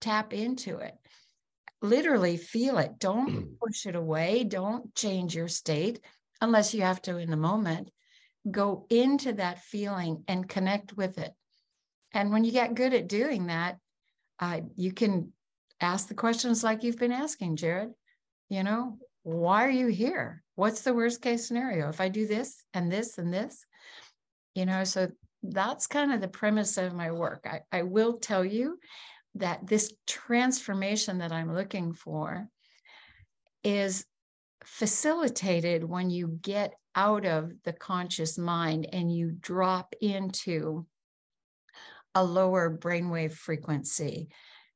[0.00, 0.94] tap into it,
[1.80, 2.98] literally feel it.
[2.98, 4.42] Don't push it away.
[4.42, 6.00] Don't change your state
[6.40, 7.90] unless you have to in the moment.
[8.50, 11.32] Go into that feeling and connect with it.
[12.12, 13.78] And when you get good at doing that,
[14.40, 15.32] uh, you can
[15.80, 17.92] ask the questions like you've been asking, Jared
[18.48, 20.42] you know, why are you here?
[20.54, 21.88] What's the worst case scenario?
[21.88, 23.64] If I do this and this and this,
[24.54, 25.08] you know, so
[25.42, 27.46] that's kind of the premise of my work.
[27.48, 28.78] I, I will tell you
[29.34, 32.48] that this transformation that I'm looking for
[33.62, 34.06] is
[34.64, 40.86] facilitated when you get out of the conscious mind and you drop into
[42.14, 44.28] a lower brainwave frequency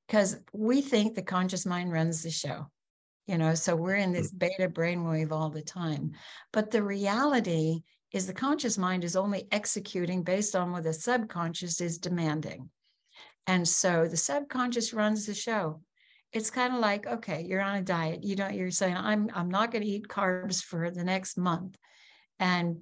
[0.07, 2.67] because we think the conscious mind runs the show
[3.31, 4.21] you know so we're in mm-hmm.
[4.21, 6.13] this beta brainwave all the time.
[6.53, 11.81] But the reality is the conscious mind is only executing based on what the subconscious
[11.81, 12.69] is demanding.
[13.47, 15.81] And so the subconscious runs the show.
[16.33, 18.25] It's kind of like okay you're on a diet.
[18.25, 21.77] You don't you're saying i'm i'm not going to eat carbs for the next month.
[22.41, 22.79] And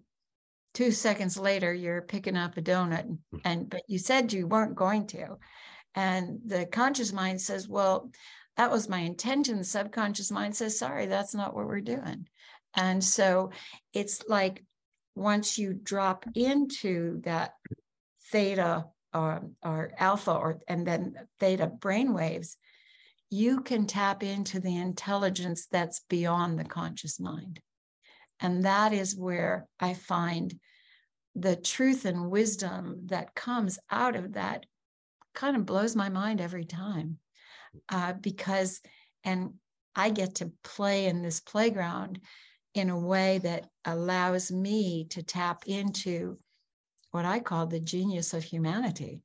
[0.72, 3.70] two seconds later you're picking up a donut and mm.
[3.70, 5.36] but you said you weren't going to.
[5.94, 8.10] And the conscious mind says well
[8.58, 9.56] that was my intention.
[9.56, 12.26] The subconscious mind says, sorry, that's not what we're doing.
[12.74, 13.52] And so
[13.94, 14.64] it's like
[15.14, 17.52] once you drop into that
[18.32, 22.56] theta or, or alpha or and then theta brainwaves,
[23.30, 27.60] you can tap into the intelligence that's beyond the conscious mind.
[28.40, 30.58] And that is where I find
[31.36, 34.66] the truth and wisdom that comes out of that
[35.32, 37.18] kind of blows my mind every time
[37.88, 38.80] uh, because,
[39.24, 39.54] and
[39.94, 42.20] I get to play in this playground
[42.74, 46.38] in a way that allows me to tap into
[47.10, 49.22] what I call the genius of humanity.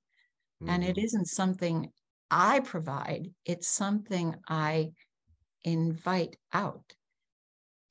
[0.61, 0.69] Mm-hmm.
[0.69, 1.05] And it mm-hmm.
[1.05, 1.91] isn't something
[2.31, 4.91] I provide, it's something I
[5.63, 6.83] invite out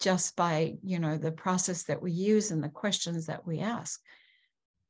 [0.01, 4.01] just by you know the process that we use and the questions that we ask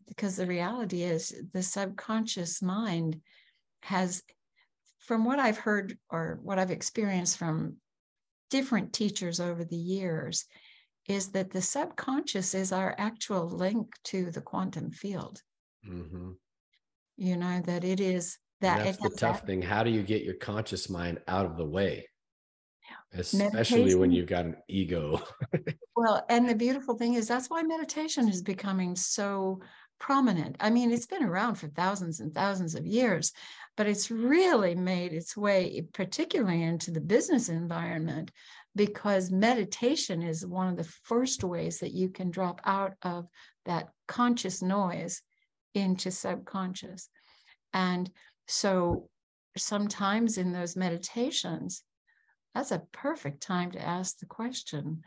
[0.08, 3.20] because the reality is the subconscious mind
[3.82, 4.22] has
[5.02, 7.76] from what I've heard or what I've experienced from
[8.50, 10.44] different teachers over the years,
[11.08, 15.42] is that the subconscious is our actual link to the quantum field.
[15.88, 16.32] Mm-hmm.
[17.16, 19.62] You know, that it is that And that's the tough that- thing.
[19.62, 22.08] How do you get your conscious mind out of the way?
[22.88, 23.20] Yeah.
[23.20, 25.20] Especially when you've got an ego.
[25.94, 29.60] Well, and the beautiful thing is that's why meditation is becoming so
[30.02, 30.56] prominent.
[30.58, 33.32] I mean, it's been around for thousands and thousands of years,
[33.76, 38.32] but it's really made its way, particularly into the business environment,
[38.74, 43.28] because meditation is one of the first ways that you can drop out of
[43.64, 45.22] that conscious noise
[45.72, 47.08] into subconscious.
[47.72, 48.10] And
[48.48, 49.08] so
[49.56, 51.84] sometimes in those meditations,
[52.56, 55.02] that's a perfect time to ask the question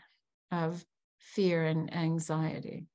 [0.53, 0.85] of
[1.17, 2.85] fear and anxiety.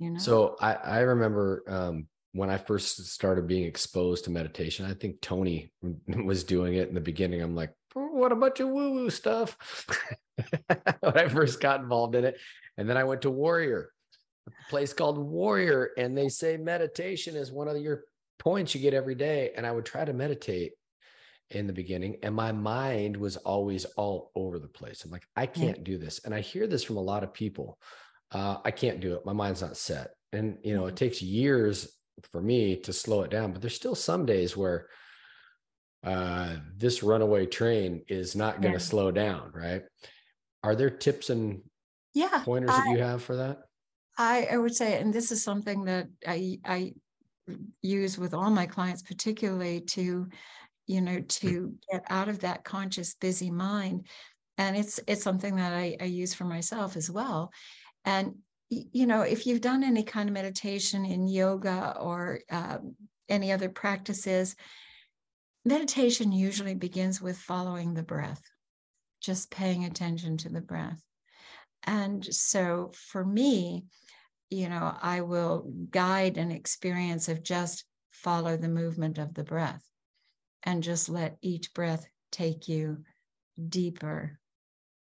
[0.00, 0.18] You know?
[0.18, 5.20] So I, I remember um, when I first started being exposed to meditation, I think
[5.20, 5.70] Tony
[6.24, 7.42] was doing it in the beginning.
[7.42, 9.56] I'm like, what a bunch of woo woo stuff
[11.00, 12.36] when I first got involved in it.
[12.78, 13.90] And then I went to Warrior,
[14.48, 18.04] a place called Warrior, and they say meditation is one of your
[18.38, 19.50] points you get every day.
[19.54, 20.72] And I would try to meditate
[21.50, 25.04] in the beginning, and my mind was always all over the place.
[25.04, 26.20] I'm like, I can't do this.
[26.24, 27.76] And I hear this from a lot of people.
[28.32, 29.26] Uh, I can't do it.
[29.26, 30.12] My mind's not set.
[30.32, 31.96] And, you know, it takes years
[32.30, 34.88] for me to slow it down, but there's still some days where
[36.02, 38.84] uh, this runaway train is not going to Yeah.
[38.84, 39.82] slow down, right?
[40.62, 41.62] Are there tips and
[42.14, 43.58] yeah, pointers that you have for that?
[44.18, 46.92] I, I would say, and this is something that I, I
[47.82, 50.28] use with all my clients, particularly to,
[50.86, 54.08] you know, to get out of that conscious busy mind.
[54.58, 57.52] And it's it's something that I, I use for myself as well.
[58.04, 58.36] And
[58.68, 62.94] you know, if you've done any kind of meditation in yoga or um,
[63.28, 64.54] any other practices,
[65.64, 68.42] meditation usually begins with following the breath,
[69.20, 71.02] just paying attention to the breath.
[71.84, 73.86] And so for me,
[74.50, 79.84] you know, I will guide an experience of just follow the movement of the breath
[80.62, 83.04] and just let each breath take you
[83.68, 84.38] deeper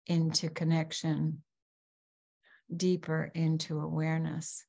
[0.05, 1.43] into connection,
[2.75, 4.65] deeper into awareness,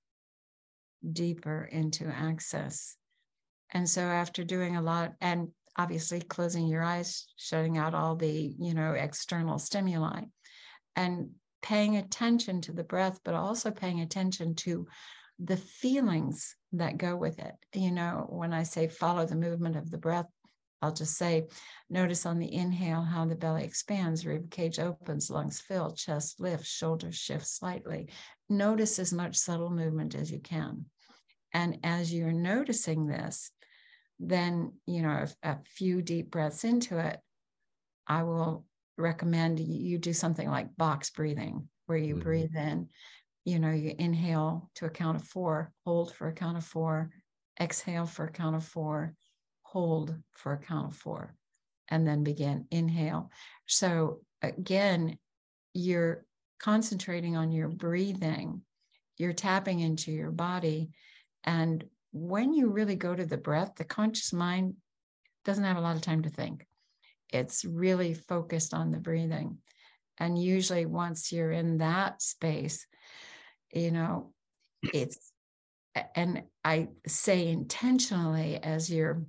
[1.12, 2.96] deeper into access.
[3.70, 8.54] And so after doing a lot and obviously closing your eyes, shutting out all the,
[8.58, 10.22] you know, external stimuli
[10.96, 11.30] and
[11.62, 14.86] paying attention to the breath, but also paying attention to
[15.38, 17.54] the feelings that go with it.
[17.74, 20.26] You know, when I say follow the movement of the breath,
[20.80, 21.48] I'll just say,
[21.90, 26.68] notice on the inhale how the belly expands, rib cage opens, lungs fill, chest lifts,
[26.68, 28.10] shoulders shift slightly.
[28.48, 30.86] Notice as much subtle movement as you can.
[31.52, 33.50] And as you're noticing this,
[34.20, 37.18] then, you know, a, a few deep breaths into it,
[38.06, 38.64] I will
[38.96, 42.22] recommend you do something like box breathing, where you Mhm.
[42.22, 42.88] breathe in,
[43.44, 47.10] you know, you inhale to a count of four, hold for a count of four,
[47.60, 49.14] exhale for a count of four,
[49.70, 51.34] hold for a count of four,
[51.88, 53.30] and then begin inhale.
[53.66, 55.18] So again,
[55.74, 56.24] you're
[56.58, 58.62] concentrating on your breathing,
[59.18, 60.90] you're tapping into your body.
[61.44, 64.74] And when you really go to the breath, the conscious mind
[65.44, 66.66] doesn't have a lot of time to think
[67.30, 69.58] it's really focused on the breathing.
[70.18, 72.86] And usually, once you're in that space,
[73.72, 74.32] you know,
[74.82, 75.30] it's,
[76.14, 79.24] and I say intentionally as you're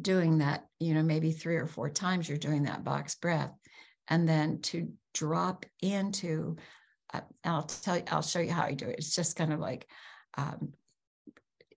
[0.00, 3.52] doing that, you know, maybe three or four times you're doing that box breath,
[4.08, 6.56] and then to drop into,
[7.12, 8.96] uh, I'll tell you, I'll show you how I do it.
[8.98, 9.86] It's just kind of like
[10.36, 10.72] um,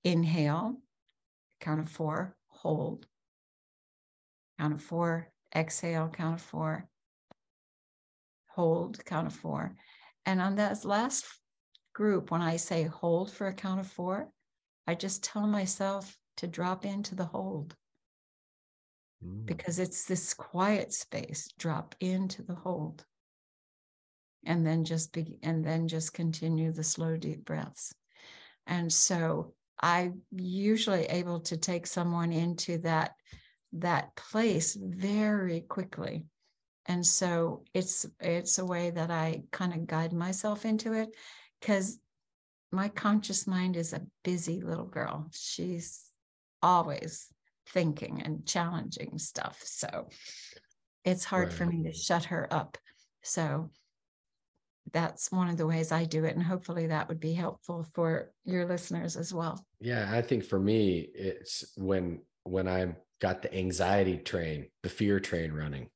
[0.04, 0.82] inhale,
[1.60, 3.06] count of four, hold,
[4.60, 6.88] count of four, exhale, count of four,
[8.48, 9.76] hold, count of four.
[10.26, 11.26] And on that last
[11.94, 14.30] group, when I say hold for a count of four,
[14.88, 17.76] I just tell myself to drop into the hold
[19.24, 19.46] Mm.
[19.46, 21.54] because it's this quiet space.
[21.58, 23.06] Drop into the hold.
[24.44, 27.94] And then just be and then just continue the slow, deep breaths.
[28.66, 33.12] And so I usually able to take someone into that
[33.74, 36.26] that place very quickly.
[36.88, 41.10] And so it's it's a way that I kind of guide myself into it
[41.60, 42.00] because
[42.72, 45.30] my conscious mind is a busy little girl.
[45.32, 46.04] She's
[46.64, 47.32] always
[47.74, 49.62] thinking and challenging stuff.
[49.64, 50.10] So
[51.04, 52.78] it's hard for me to shut her up.
[53.24, 53.70] So
[54.92, 56.36] that's one of the ways I do it.
[56.36, 59.66] And hopefully that would be helpful for your listeners as well.
[59.80, 65.20] Yeah, I think for me, it's when when I've got the anxiety train, the fear
[65.20, 65.90] train running.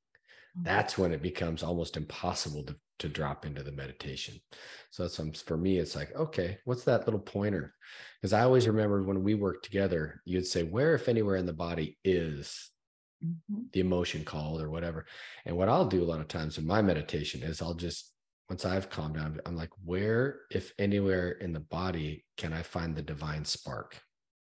[0.55, 0.67] Mm-hmm.
[0.67, 4.39] that's when it becomes almost impossible to, to drop into the meditation.
[4.91, 7.73] So that's for me, it's like, okay, what's that little pointer?
[8.21, 11.53] Because I always remember when we worked together, you'd say, where, if anywhere in the
[11.53, 12.71] body is
[13.23, 13.63] mm-hmm.
[13.73, 15.05] the emotion called or whatever.
[15.45, 18.13] And what I'll do a lot of times in my meditation is I'll just,
[18.49, 22.95] once I've calmed down, I'm like, where, if anywhere in the body, can I find
[22.95, 23.99] the divine spark?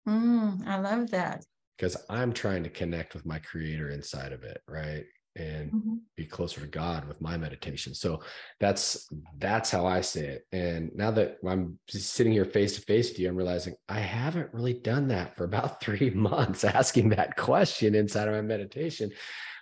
[0.08, 1.44] Mm, I love that.
[1.76, 5.04] Because I'm trying to connect with my creator inside of it, right?
[5.38, 5.94] And mm-hmm.
[6.16, 7.94] be closer to God with my meditation.
[7.94, 8.20] So
[8.58, 9.08] that's
[9.38, 10.46] that's how I say it.
[10.52, 14.52] And now that I'm sitting here face to face with you, I'm realizing I haven't
[14.52, 19.12] really done that for about three months, asking that question inside of my meditation.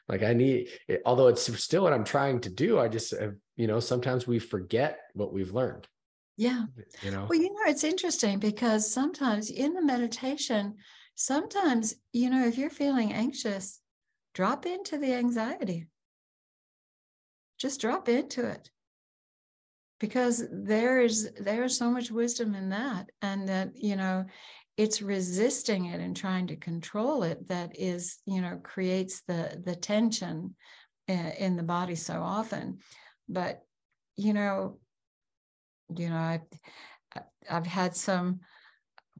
[0.08, 0.68] Like I need,
[1.04, 2.78] although it's still what I'm trying to do.
[2.78, 3.12] I just,
[3.56, 5.88] you know, sometimes we forget what we've learned.
[6.36, 6.64] Yeah.
[7.02, 7.26] You know.
[7.28, 10.76] Well, you know, it's interesting because sometimes in the meditation,
[11.16, 13.80] sometimes you know, if you're feeling anxious
[14.36, 15.86] drop into the anxiety.
[17.58, 18.70] Just drop into it.
[19.98, 23.08] Because there is there is so much wisdom in that.
[23.22, 24.26] And that, you know,
[24.76, 29.74] it's resisting it and trying to control it that is, you know, creates the the
[29.74, 30.54] tension
[31.08, 32.80] uh, in the body so often.
[33.30, 33.62] But,
[34.16, 34.78] you know,
[35.96, 38.40] you know, I've I've had some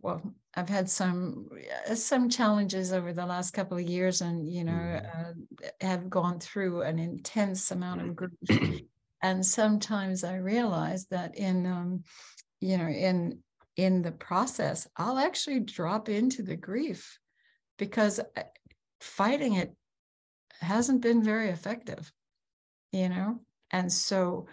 [0.07, 0.23] well
[0.57, 1.51] I've had some
[1.89, 5.21] uh, some challenges over the last couple of years, and you know, mm-hmm.
[5.63, 8.81] uh, have gone through an intense amount of grief.
[9.23, 12.05] and sometimes I realize that in, um,
[12.61, 13.41] you know, in
[13.77, 17.19] in the process, I'll actually drop into the grief
[17.77, 18.43] because uh,
[19.01, 19.77] fighting it
[20.63, 22.11] hasn't been very effective,
[22.93, 23.41] you know,
[23.71, 24.47] and so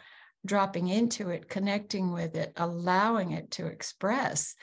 [0.46, 4.56] dropping into it, connecting with it, allowing it to express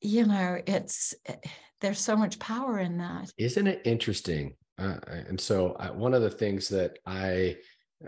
[0.00, 1.36] you know it's eh,
[1.80, 3.30] there's so much power in that.
[3.38, 4.54] Isn't it interesting?
[4.78, 7.56] Uh, and so I, one of the things that i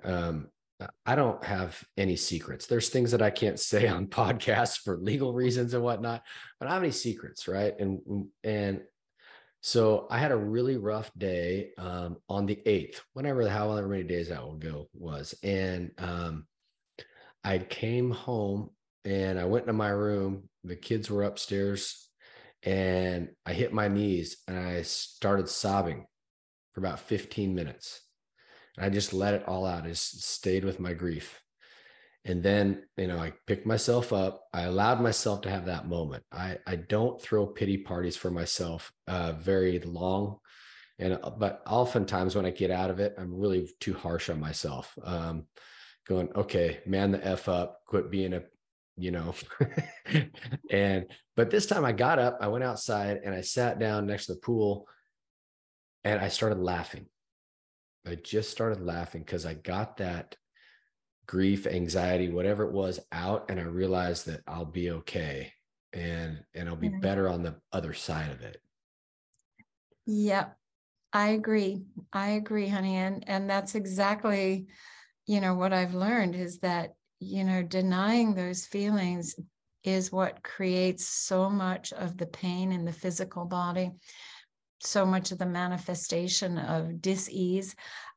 [0.05, 0.49] um
[1.07, 2.66] i don't have any secrets.
[2.66, 6.22] There's things that i can't say on podcasts for legal reasons and whatnot
[6.61, 7.74] but i have any secrets right?
[7.78, 8.82] And and
[9.61, 14.28] so I had a really rough day um, on the 8th, whenever, however many days
[14.28, 15.34] that will go was.
[15.43, 16.47] And um,
[17.43, 18.70] I came home
[19.05, 22.09] and I went into my room the kids were upstairs
[22.62, 26.06] and I hit my knees and I started sobbing
[26.72, 28.00] for about 15 minutes.
[28.76, 29.84] And I just let it all out.
[29.84, 31.40] I just stayed with my grief.
[32.24, 34.44] And then, you know, I picked myself up.
[34.52, 36.24] I allowed myself to have that moment.
[36.32, 40.38] I, I don't throw pity parties for myself uh, very long.
[40.98, 44.40] And, uh, but oftentimes when I get out of it, I'm really too harsh on
[44.40, 44.98] myself.
[45.02, 45.46] Um,
[46.06, 48.42] going, okay, man the F up, quit being a
[48.99, 49.34] you know.
[50.70, 54.26] and but this time I got up, I went outside and I sat down next
[54.26, 54.86] to the pool
[56.05, 57.07] and I started laughing.
[58.07, 60.36] I just started laughing because I got that
[61.26, 65.53] grief, anxiety, whatever it was out and I realized that I'll be okay
[65.92, 68.61] and and I'll be better on the other side of it.
[70.07, 70.57] Yep.
[71.12, 71.84] I agree.
[72.12, 72.96] I agree, honey.
[72.96, 74.66] And and that's exactly,
[75.26, 79.34] you know, what I've learned is that you know, denying those feelings
[79.84, 83.90] is what creates so much of the pain in the physical body,
[84.80, 87.74] so much of the manifestation of dis-ease.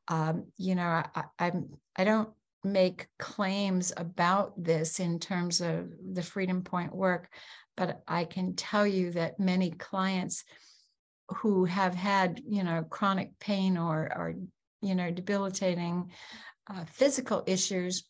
[0.08, 2.30] Um, you know, I, I'm I don't
[2.64, 7.28] make claims about this in terms of the Freedom Point work,
[7.76, 10.44] but I can tell you that many clients
[11.36, 14.34] who have had, you know, chronic pain or or
[14.82, 16.10] you know, debilitating
[16.68, 18.04] uh, physical issues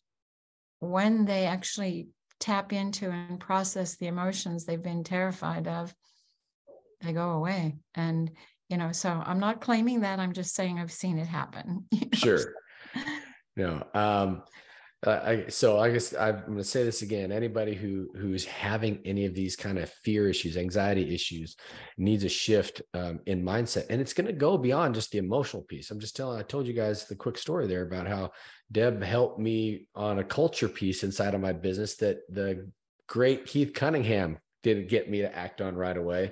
[0.83, 2.09] when they actually
[2.39, 5.93] tap into and process the emotions they've been terrified of,
[7.01, 7.77] they go away.
[7.95, 8.31] And,
[8.69, 10.19] you know, so I'm not claiming that.
[10.19, 11.85] I'm just saying I've seen it happen.
[11.91, 12.17] You know?
[12.17, 12.53] Sure.
[13.55, 13.83] No.
[13.93, 14.43] Um,
[15.05, 17.31] uh, I, so I guess I'm going to say this again.
[17.31, 21.57] Anybody who who's having any of these kind of fear issues, anxiety issues,
[21.97, 25.63] needs a shift um, in mindset, and it's going to go beyond just the emotional
[25.63, 25.91] piece.
[25.91, 26.39] I'm just telling.
[26.39, 28.31] I told you guys the quick story there about how
[28.71, 32.71] Deb helped me on a culture piece inside of my business that the
[33.07, 36.31] great Keith Cunningham didn't get me to act on right away.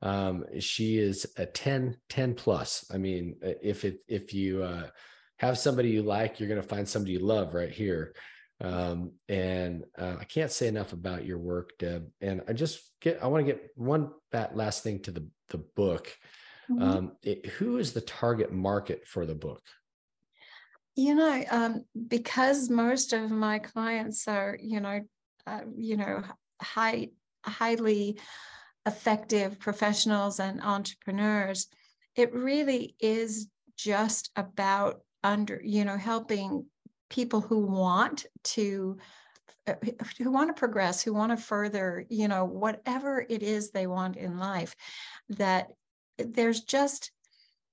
[0.00, 2.90] Um, she is a 10, 10 plus.
[2.92, 4.88] I mean, if it if you uh,
[5.38, 8.14] have somebody you like, you're going to find somebody you love right here.
[8.60, 12.08] Um, and uh, I can't say enough about your work, Deb.
[12.20, 15.58] And I just get, I want to get one that last thing to the the
[15.58, 16.12] book.
[16.70, 16.82] Mm-hmm.
[16.82, 19.62] Um, it, who is the target market for the book?
[20.96, 25.00] You know, um, because most of my clients are, you know,
[25.46, 26.24] uh, you know,
[26.60, 27.10] high,
[27.44, 28.18] highly
[28.86, 31.68] effective professionals and entrepreneurs.
[32.16, 36.64] It really is just about under you know helping
[37.10, 38.96] people who want to
[39.66, 39.74] uh,
[40.18, 44.16] who want to progress who want to further you know whatever it is they want
[44.16, 44.74] in life
[45.28, 45.68] that
[46.18, 47.10] there's just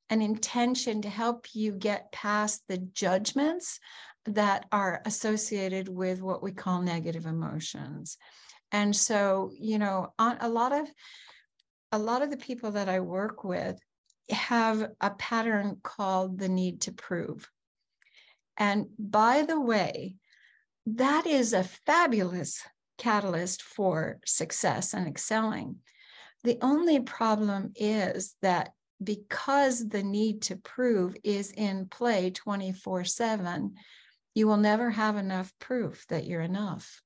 [0.09, 3.79] an intention to help you get past the judgments
[4.25, 8.17] that are associated with what we call negative emotions.
[8.71, 10.87] And so you know on a lot of
[11.91, 13.79] a lot of the people that i work with
[14.29, 17.49] have a pattern called the need to prove
[18.57, 20.15] and by the way,
[20.85, 22.61] that is a fabulous
[22.97, 25.77] catalyst for success and excelling.
[26.43, 33.75] The only problem is that because the need to prove is in play 24 7,
[34.35, 37.01] you will never have enough proof that you're enough.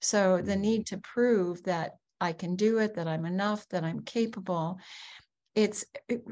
[0.00, 0.60] So the mm-hmm.
[0.60, 4.78] need to prove that I can do it, that I'm enough, that I'm capable
[5.54, 5.84] it's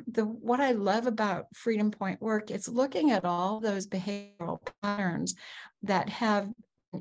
[0.09, 2.51] the what I love about Freedom Point work.
[2.51, 5.35] It's looking at all those behavioral patterns
[5.83, 6.51] that have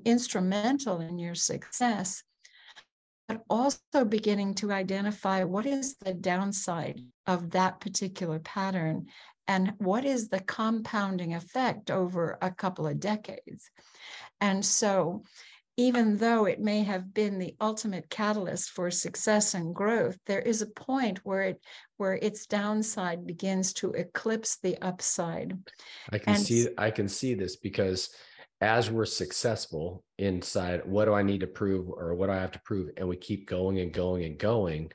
[0.05, 2.23] instrumental in your success,
[3.27, 9.07] but also beginning to identify what is the downside of that particular pattern
[9.47, 13.69] and what is the compounding effect over a couple of decades.
[14.39, 15.23] And so
[15.77, 20.61] even though it may have been the ultimate catalyst for success and growth, there is
[20.61, 21.61] a point where it
[21.97, 25.57] where its downside begins to eclipse the upside.
[26.11, 28.09] I can and, see I can see this because
[28.59, 32.51] as we're successful inside, what do I need to prove or what do I have
[32.51, 32.91] to prove?
[32.97, 34.91] And we keep going and going and going.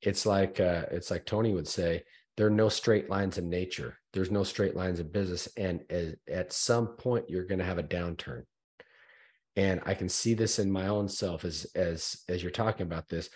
[0.00, 2.04] It's like uh, it's like Tony would say,
[2.36, 3.98] there are no straight lines in nature.
[4.12, 5.48] There's no straight lines in business.
[5.56, 5.82] And
[6.28, 8.44] at some point, you're going to have a downturn
[9.56, 13.08] and i can see this in my own self as as as you're talking about
[13.08, 13.28] this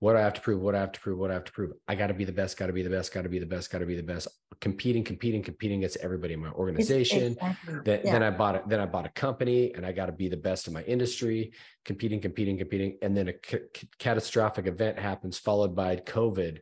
[0.00, 1.72] what i have to prove what i have to prove what i have to prove.
[1.88, 3.46] I got to be the best got to be the best got to be the
[3.46, 4.28] best got to be the best.
[4.60, 7.32] Competing competing competing against everybody in my organization.
[7.32, 7.74] exactly.
[7.84, 8.12] then, yeah.
[8.12, 10.36] then i bought it then i bought a company and i got to be the
[10.36, 11.52] best in my industry.
[11.84, 16.58] Competing competing competing and then a c- catastrophic event happens followed by covid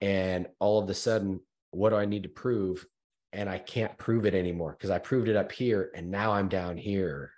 [0.00, 1.40] and all of a sudden
[1.70, 2.86] what do i need to prove?
[3.32, 6.48] And i can't prove it anymore because i proved it up here and now i'm
[6.48, 7.32] down here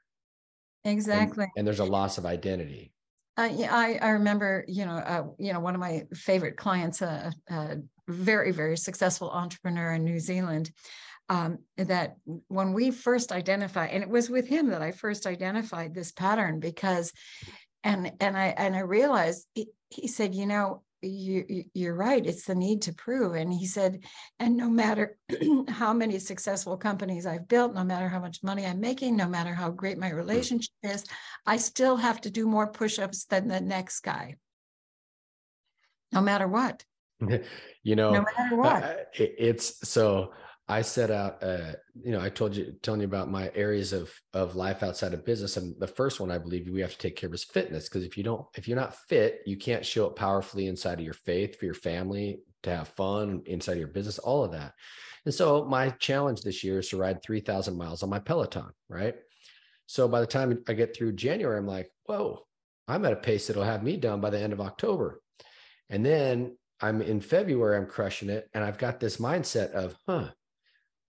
[0.87, 1.45] Exactly.
[1.45, 2.93] And, and there's a loss of identity.
[3.37, 7.03] Uh, yeah, I, I remember, you know, uh, you know, one of my favorite clients,
[7.03, 7.76] a, a
[8.09, 10.70] very, very successful entrepreneur in New Zealand,
[11.28, 12.16] um, that
[12.49, 16.61] when we first identified, and it was with him that I first identified this pattern
[16.61, 17.12] because,
[17.84, 22.24] and and I and I realized he, he said, you know, you, you're right.
[22.24, 23.34] It's the need to prove.
[23.34, 24.05] And he said,
[24.38, 25.18] and no matter
[25.68, 29.55] how many successful companies I've built, no matter how much money I'm making, no matter
[29.55, 31.05] how great my relationship is,
[31.47, 34.36] I still have to do more push ups than the next guy,
[36.12, 36.84] no matter what.
[37.82, 39.09] you know, no matter what.
[39.14, 40.32] it's so
[40.69, 44.12] I set out, uh, you know, I told you, telling you about my areas of
[44.33, 47.14] of life outside of business, and the first one I believe we have to take
[47.14, 47.89] care of is fitness.
[47.89, 51.05] Because if you don't, if you're not fit, you can't show up powerfully inside of
[51.05, 54.73] your faith for your family, to have fun inside of your business, all of that.
[55.25, 58.71] And so my challenge this year is to ride three thousand miles on my Peloton,
[58.89, 59.14] right?
[59.87, 62.45] So by the time I get through January, I'm like, whoa,
[62.89, 65.21] I'm at a pace that'll have me done by the end of October,
[65.89, 70.31] and then I'm in February, I'm crushing it, and I've got this mindset of, huh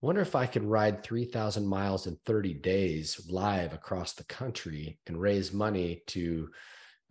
[0.00, 5.20] wonder if I could ride 3,000 miles in 30 days live across the country and
[5.20, 6.50] raise money to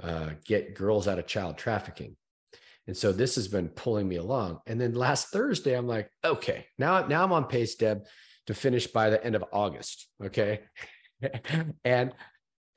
[0.02, 2.16] uh, get girls out of child trafficking.
[2.88, 4.62] And so this has been pulling me along.
[4.66, 8.06] And then last Thursday, I'm like, okay, now, now I'm on pace, Deb,
[8.46, 10.08] to finish by the end of August.
[10.24, 10.62] Okay.
[11.84, 12.14] and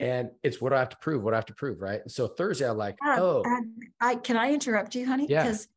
[0.01, 2.01] and it's what I have to prove, what I have to prove, right?
[2.01, 3.61] And So Thursday, I'm like, uh, oh, uh,
[4.01, 5.27] I can I interrupt you, honey?
[5.29, 5.43] Yeah.
[5.43, 5.69] Because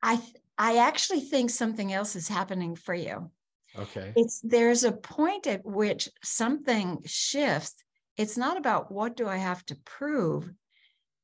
[0.00, 0.20] I
[0.56, 3.30] I actually think something else is happening for you.
[3.76, 4.12] Okay.
[4.16, 7.74] It's there's a point at which something shifts.
[8.16, 10.50] It's not about what do I have to prove.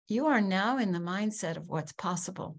[0.09, 2.59] You are now in the mindset of what's possible.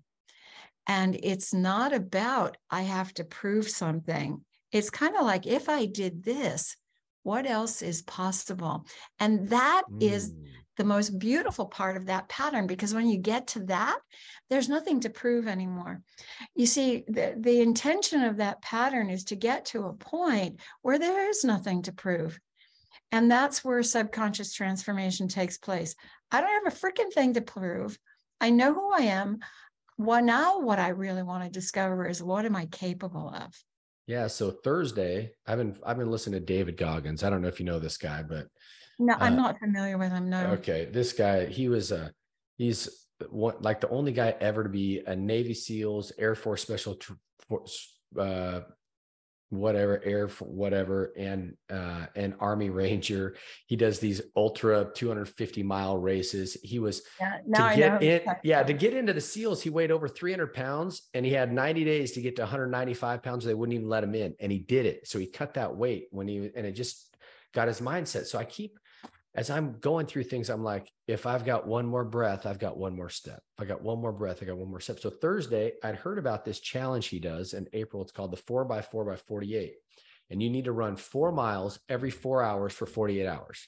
[0.88, 4.43] And it's not about I have to prove something.
[4.72, 6.78] It's kind of like if I did this,
[7.24, 8.86] what else is possible?
[9.19, 10.01] And that mm.
[10.01, 10.34] is
[10.82, 13.99] the most beautiful part of that pattern because when you get to that,
[14.49, 16.01] there's nothing to prove anymore.
[16.55, 20.97] You see, the, the intention of that pattern is to get to a point where
[20.97, 22.39] there is nothing to prove.
[23.11, 25.93] And that's where subconscious transformation takes place.
[26.32, 27.99] I don't have a freaking thing to prove.
[28.39, 29.38] I know who I am.
[29.99, 33.53] Well, now what I really want to discover is what am I capable of?
[34.07, 34.25] Yeah.
[34.25, 37.23] So Thursday, I've been I've been listening to David Goggins.
[37.23, 38.47] I don't know if you know this guy, but
[39.01, 40.29] no, I'm uh, not familiar with him.
[40.29, 40.45] No.
[40.51, 42.11] Okay, this guy, he was a,
[42.57, 46.97] he's what like the only guy ever to be a Navy SEALs, Air Force Special
[47.47, 48.61] Force, uh,
[49.51, 53.35] whatever air whatever and uh an army ranger
[53.67, 58.71] he does these ultra 250 mile races he was Yeah, to get in yeah to
[58.71, 62.21] get into the seals he weighed over 300 pounds and he had 90 days to
[62.21, 65.19] get to 195 pounds they wouldn't even let him in and he did it so
[65.19, 67.13] he cut that weight when he and it just
[67.53, 68.79] got his mindset so i keep
[69.36, 72.77] as i'm going through things i'm like if i've got one more breath i've got
[72.77, 73.41] one more step.
[73.57, 74.99] If i got one more breath i got one more step.
[74.99, 78.01] So thursday i'd heard about this challenge he does in april.
[78.01, 79.73] It's called the 4 by 4 by 48
[80.29, 83.67] and you need to run four miles every four hours for 48 hours.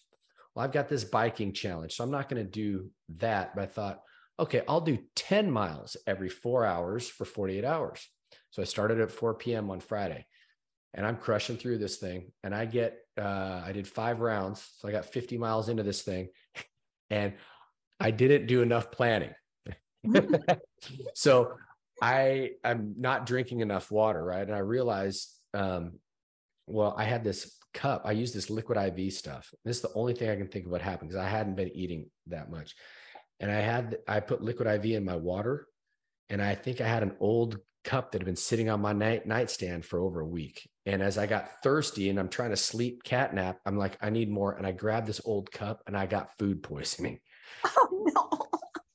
[0.55, 3.55] Well i've got this biking challenge so i'm not going to do that.
[3.55, 4.01] But i thought
[4.39, 8.07] okay i'll do 10 miles every four hours for 48 hours.
[8.51, 10.25] So i started at 4 p.m on friday
[10.93, 12.31] and i'm crushing through this thing.
[12.43, 14.67] And i get uh, i did five rounds.
[14.77, 16.29] So i got 50 miles into this thing
[17.09, 17.33] and
[17.99, 19.33] i didn't do enough planning.
[21.15, 21.53] So
[22.01, 24.45] i i'm not drinking enough water right?
[24.45, 25.99] And i realized um,
[26.67, 28.03] well i had this cup.
[28.05, 29.51] I used this liquid iv stuff.
[29.65, 31.75] This is the only thing i can think of what happened because i hadn't been
[31.75, 32.75] eating that much.
[33.39, 35.67] And i had i put liquid iv in my water
[36.29, 39.25] and i think i had an old cup that had been sitting on my night
[39.25, 43.03] nightstand for over a week and as i got thirsty and i'm trying to sleep
[43.03, 46.05] cat nap i'm like i need more and i grabbed this old cup and i
[46.05, 47.19] got food poisoning
[47.65, 48.45] Oh no.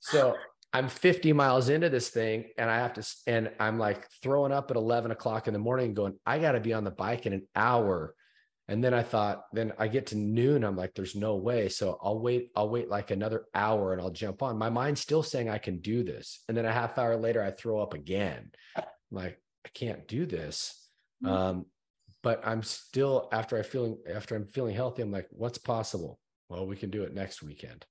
[0.01, 0.35] so
[0.71, 4.71] I'm 50 miles into this thing and I have to, and I'm like throwing up
[4.71, 7.33] at 11 o'clock in the morning going, I got to be on the bike in
[7.33, 8.15] an hour.
[8.69, 10.65] And then I thought, then I get to noon.
[10.65, 11.71] I'm like, there's no way.
[11.71, 14.59] So I'll wait, I'll wait like another hour and I'll jump on.
[14.59, 16.45] My mind's still saying I can do this.
[16.49, 18.51] And then a half hour later, I throw up again.
[18.77, 20.87] I'm like, I can't do this.
[21.25, 21.29] Mhm.
[21.31, 21.67] Um,
[22.29, 26.21] but I'm still after I feeling after I'm feeling healthy, I'm like, what's possible?
[26.51, 27.87] Well, we can do it next weekend,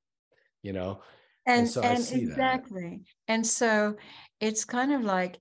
[0.62, 1.02] you know?
[1.48, 2.32] And And, so I and see that.
[2.32, 3.02] exactly.
[3.28, 3.96] And so
[4.40, 5.40] it's kind of like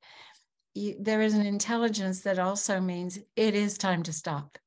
[0.74, 4.58] you, there is an intelligence that also means it is time to stop,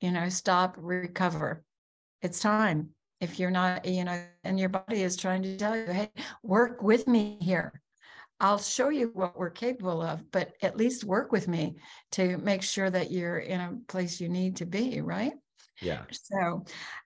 [0.00, 1.64] you know, stop, recover.
[2.22, 2.90] It's time.
[3.20, 6.10] If you're not, you know, and your body is trying to tell you, hey,
[6.42, 7.80] work with me here.
[8.38, 11.76] I'll show you what we're capable of, but at least work with me
[12.12, 15.32] to make sure that you're in a place you need to be, right?
[15.80, 16.02] Yeah.
[16.10, 16.64] So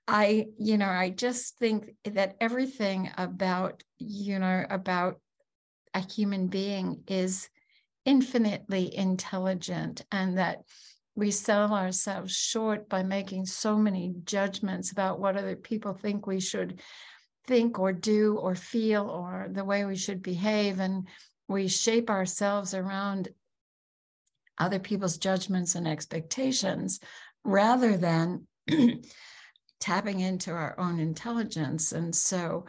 [0.08, 5.20] I, you know, I just think that everything about, you know, about
[5.94, 7.48] a human being is
[8.04, 10.62] infinitely intelligent and that
[11.14, 16.40] we sell ourselves short by making so many judgments about what other people think we
[16.40, 16.80] should
[17.46, 21.06] think or do or feel or the way we should behave and
[21.48, 23.28] we shape ourselves around
[24.58, 27.00] other people's judgments and expectations
[27.44, 28.46] rather than
[29.80, 31.92] tapping into our own intelligence.
[31.92, 32.66] And so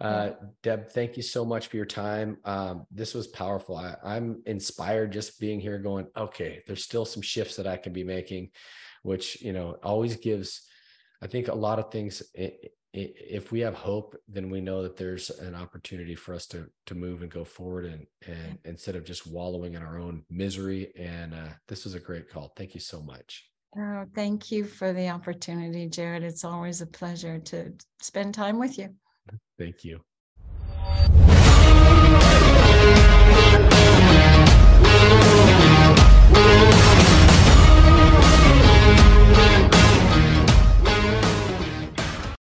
[0.00, 0.30] uh
[0.62, 5.12] deb thank you so much for your time um this was powerful I, i'm inspired
[5.12, 8.50] just being here going okay there's still some shifts that i can be making
[9.02, 10.66] which you know always gives
[11.22, 12.22] i think a lot of things
[12.92, 16.94] if we have hope, then we know that there's an opportunity for us to to
[16.94, 18.70] move and go forward, and and yeah.
[18.70, 20.92] instead of just wallowing in our own misery.
[20.98, 22.52] And uh, this was a great call.
[22.56, 23.46] Thank you so much.
[23.78, 26.24] Oh, thank you for the opportunity, Jared.
[26.24, 28.88] It's always a pleasure to spend time with you.
[29.60, 30.00] Thank you.